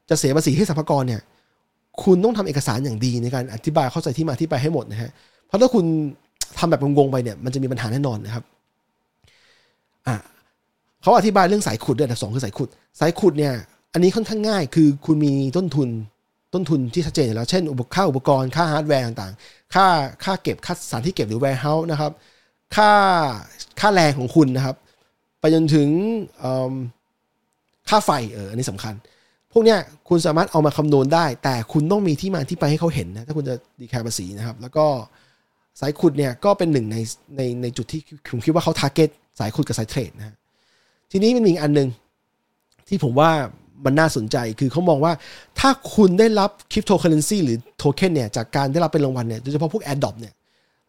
[0.10, 1.22] จะเสียภาษีให้สรรพากรเนี่ย
[2.04, 5.12] คุณต้องทำเอกสารอย่างดีในการอธิบายเข้าใจที่มาที่ไปให้หมดนะฮะ
[5.48, 5.86] เพราะถ้าคุณ
[6.58, 8.44] ทำแบบงงๆไปเนี่ยมันจะมีปัญหาแน่นอนนะครับ
[10.08, 10.16] อะ
[11.04, 13.54] เขาอธิบายเรื่องสายขุดด้วยอันดับสองคือสายขุด สายขุดเนี่ย
[13.94, 15.90] อันนี้ค่อนข้างง่าย คือคุณมีต้นทุน
[16.54, 19.86] ต้นทุนที่ชัดเจนอยู่แล้ว เช่น อุปค่าอุปกรณ์ ค่าฮาร์ดแวร์ต่างๆ ค่า
[20.24, 22.12] ค่าเก็บ ค่าสถานที่เก็บหรือ warehouse นะครับ
[22.76, 22.92] ค่า
[23.80, 24.76] ค่าแรงของคุณนะครับ
[25.40, 25.90] ไปจนถึง
[27.90, 28.94] ค่าไฟ เออ อันนี้สำคัญ
[29.52, 29.80] พวกเนี้ย
[30.10, 34.86] คุณสามารถเอามาคำนวณได้ แต่คุณต้องมีที่มาที่ไปให้เขาเห็นนะ ถ้าคุณจะ declare ภาษีนะครับ แล้วก็
[35.80, 36.98] สายขุดเนี่ย ก็เป็นหนึ่งใน
[37.38, 39.10] ใน ในจุดที่ผมคิดว่าเขา target
[39.40, 40.36] สายขุดกับสายเทรดนะ
[41.16, 41.90] ทีนี้มันมีอันหนึ่ง
[42.88, 43.32] ที่ผมว่า
[43.86, 45.14] มันน่าสนใจคือเขามองว่า
[45.60, 50.34] ถ้าคุณได้รับคริปโตเคอเรนซีหรือโทเค็นเนี่ยจากการได้รับเป็นรางวัลเนี่ยโดยเฉพาะพวก airdrop เนี่ย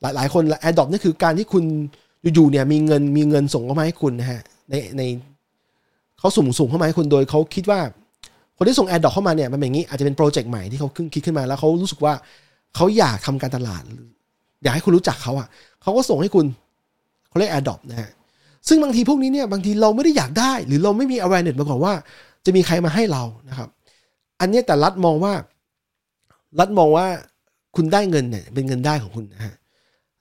[0.01, 1.65] หลายหลายคน airdrop นี่คือการที่คุณ
[2.35, 5.03] อยู่ๆเนี่ยมีเงินมีเงินส่งเข้ามาให้คุณนะฮะในใน
[6.19, 7.81] เขาส่งส่งเข้ามาให้คุณโดยเขาคิดว่า
[8.57, 12.15] คนที่ส่ง airdrop เข้ามาเนี่ยมันเป็นอย่างนี้อาจจะเป็นโปรเจกต์ใหม่ที่เขาขึ้นคิดขึ้นมาแล้วเขารู้สึกว่า
[12.75, 13.83] เขาอยากทำการตลาด
[14.63, 15.49] อยากให้คุณรู้จักเขาอะ
[15.83, 16.47] เขาก็ส่งให้คุณ
[17.29, 18.11] เขาเรียก airdrop นะฮะ
[18.69, 21.95] ซึ่งบางทีพวกนี้เนี่ยบางทีเราไม่ได้อยากได้ หรือเราไม่มี awareness มาก่อนว่า
[22.45, 23.69] จะมีใครมาให้เรานะครับ
[24.41, 25.33] อันนี้แต่รัฐมองว่า
[26.59, 27.07] รัฐมองว่า
[27.77, 29.55] คุณได้เงินเนี่ยเป็นเงินได้ของคุณนะฮะ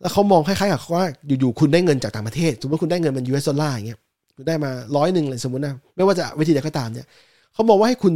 [0.02, 1.06] แล้วเขามองคล้ายๆกับว่า
[1.40, 4.00] อยู่ๆคุณได้เงินจากต่างประเทศ สมมติคุณได้เงินเป็น US ดอลลาร์อย่างเงี้ย
[4.36, 7.06] คุณได้มาร้อยหนึ่งเลยสมมตินะไม่ว่าจะวิธีใดก็ตามเนี่ย
[7.54, 8.14] เขามองว่าให้คุณ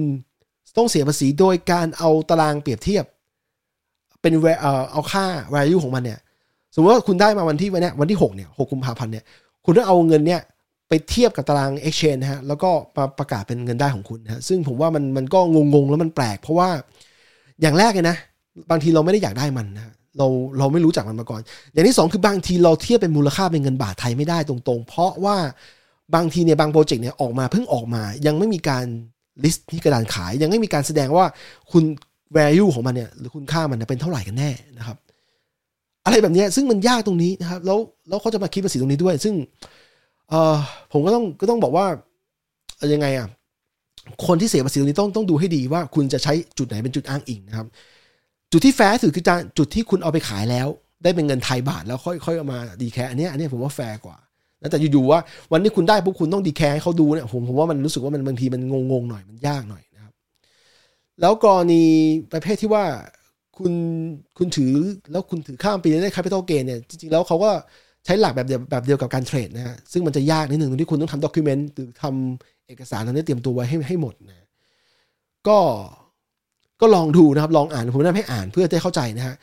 [0.78, 3.06] ต้องเสียภาษีโดยการเอาตารางเปรียบเทียบ
[4.22, 6.20] เป็นเอ่อเอาค่า value ของมันเนี่ย
[6.76, 9.24] สมมติว่าคุณได้มาวันที่วันเนี้ยวันที่หกเนี่ยหกกุมภาพันธ์เนี่ย
[9.68, 10.42] คุณต้องเอาเงินเนี่ย
[10.90, 15.40] ไปเทียบกับตาราง exchange นะฮะแล้วก็มาประกาศเป็นเงินได้ของคุณฮะซึ่งผมว่ามันมันก็
[15.74, 16.70] งงๆ แล้วมันแปลก เพราะว่า
[17.62, 18.18] อย่างแรกเลยนะ
[18.70, 21.42] บางทีเราไม่ได้อยากได้มันนะเราเราไม่รู้จักมันมาก่อน
[21.74, 25.38] อย่างที่สองคือบางทีเราเทียบเป็นมูลค่าเป็นเงินบาทไทยไม่ได้ตรงๆ เพราะว่า
[26.16, 28.86] บางทีเนี่ยบางโปรเจกต์เนี่ยออกมาเพิ่งออกมา ยังไม่มีการ
[29.44, 31.26] list ที่กระดานขาย ยังไม่มีการแสดงว่า
[31.72, 31.84] คุณ
[32.38, 34.98] value ของมันเนี่ยหรือคุณค่ามันเป็นเท่าไหร่กันแน่นะครับ
[36.08, 37.80] อะไรแบบนี้ซึ่งมันยากตรงนี้นะครับ แล้ว
[38.10, 39.34] แล้วเขาจะมาคิดภาษีตรงนี้ด้วย ซึ่ง
[40.30, 40.58] เออ
[40.92, 41.86] ผมก็ต้องก็ต้องบอกว่า
[42.94, 43.28] ยังไงอะ
[44.28, 47.68] คนที่เสียภาษีตรงนี้ต้องต้องดูให้ดีว่าคุณจะใช้จุดไหนเป็นจุดอ้างอิงนะครับ
[48.52, 49.24] จุดที่แฟร์สุดคือ
[49.58, 50.68] จุดที่คุณเอาไปขายแล้ว
[51.04, 54.18] ได้เป็นเงินไทยบาทแล้วค่อยค่อยเอามา declare อันนี้อันนี้ผมว่าแฟร์กว่า
[54.72, 55.20] แต่อยู่ๆว่า
[55.52, 60.14] วันนี้คุณได้ปุ๊บคุณต้อง declare ให้เขาดูเนี่ยผมผมว่ามันรู้สึกว่ามันบางทีมันงงๆหน่อยมันยากหน่อยนะครับ
[61.22, 61.84] แล้วกรณี
[62.32, 62.84] ประเภทที่ว่า
[63.58, 63.74] คุณ
[64.38, 64.74] คุณถือ
[65.12, 67.52] แล้วคุณถือข้ามปีได้ capital gain เนี่ยจริงๆแล้วเขาก็
[68.06, 74.48] ใช้หลักแบบเดียวแบบเดียวกับการเทรดนะฮะซึ่งมันจะยากนิดหนึ่งตรงที่คุณต้องทำด็อกิเมนต์หรือทำเอกสารตรงนี้เตรียมตัวไว้ให้ให้หมดนะ
[75.48, 75.58] ก็
[76.82, 79.36] ก็ลองดูนะครับ ลองอ่านผมแนะนำให้อ่านเพื่อจะเข้าใจนะฮะ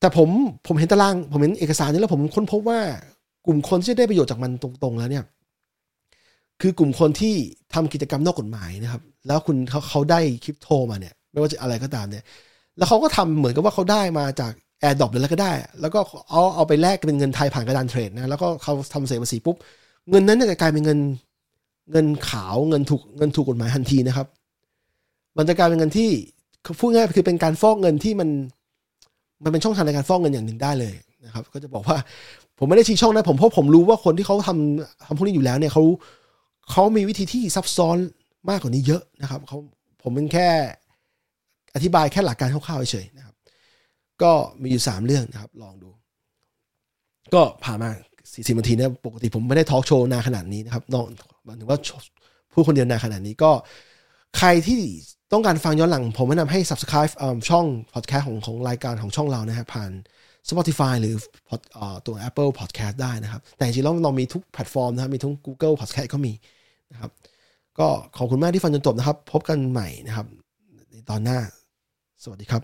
[0.00, 0.28] แต่ผม
[0.66, 2.78] ผมเห็นตาราง ผมเห็นเอกสารนี้แล้วผมค้นพบว่า
[3.46, 5.24] กลุ่มคนที่จะได้ประโยชน์จากมันตรงๆแล้วเนี่ย
[6.60, 7.34] คือกลุ่มคนที่
[7.74, 12.24] ทำกิจกรรมนอกกฎหมายนะครับ แล้วคุณเขาเขาได้คริปโตมาเนี่ย ไม่ว่าจะอะไรก็ตามเนี่ย
[12.78, 16.00] แล้วเขาก็ทำเหมือนกับว่าเขาได้มาจากairdrop หรืออะไรก็ได้ แล้วก็
[16.30, 19.56] เอาเอาไปแลกเป็นเงินไทยผ่านกระดานเทรดนะแล้วก็เขาทำเสียภาษีปุ๊บ
[20.10, 20.98] เงินนั้นจะกลายเป็นเงิน
[21.92, 24.26] เงินขาวเงินถูกเงินถูกกฎหมายทันทีนะครับ
[25.36, 26.10] มันจะกลายเป็นเงินที่
[26.80, 28.28] พูดง่ายคือเป็นการฟอกเงินที่มัน
[29.44, 30.94] มันเป็นช่องทางในการฟอกเงินอย่างหนึ่งได้เลย
[31.26, 31.96] นะครับ ก็จะบอกว่า
[32.58, 35.84] ผมไม่ได้ชี้ช่องนะผมเพราะผมรู้ว่าคนที่เขาทำทำพวกนี้อยู่แล้วเนี่ยเขา
[36.70, 37.96] เขามีวิธีที่ซับซ้อน
[38.48, 39.58] มากกว่านี้เยอะนะครับเขา
[40.02, 40.48] ผมเป็นแค่
[41.76, 43.34] อธิบายแค่หลักการคร่าวๆเฉยๆนะครับ
[44.22, 45.90] ก็มีอยู่สามเรื่องนะครับ ลองดู
[47.34, 47.90] ก็ผ่านมา
[48.32, 51.06] สี่สิบนาทีเนะปกติผมไม่ได้ทอล์กโชว์นานขนาดนี้นะครับนอก
[51.44, 51.78] หมายถึงว่า
[52.52, 53.50] พูดคนเดียวนานขนาดนี้ก็
[54.38, 54.80] ใครที่
[55.32, 57.12] ต้องการฟังย้อนหลัง ผมแนะนำให้ subscribe
[57.48, 59.90] ช่องพอดแคสต์ของของรายการของช่องเรานะครับผ่าน
[60.48, 61.14] Spotify หรือ
[62.06, 66.32] ตัว Apple Podcast ได้นะครับ แต่จริงๆแล้วเรามีทุกแพลตฟอร์มนะครับ มีทุก Google Podcast ก็มี
[66.92, 67.10] นะครับ
[67.78, 70.26] ก็ขอบคุณมากที่ฟังจนจบนะครับ พบกันใหม่นะครับ
[70.90, 71.38] ในตอนหน้า
[72.28, 72.62] สวัสดีครับ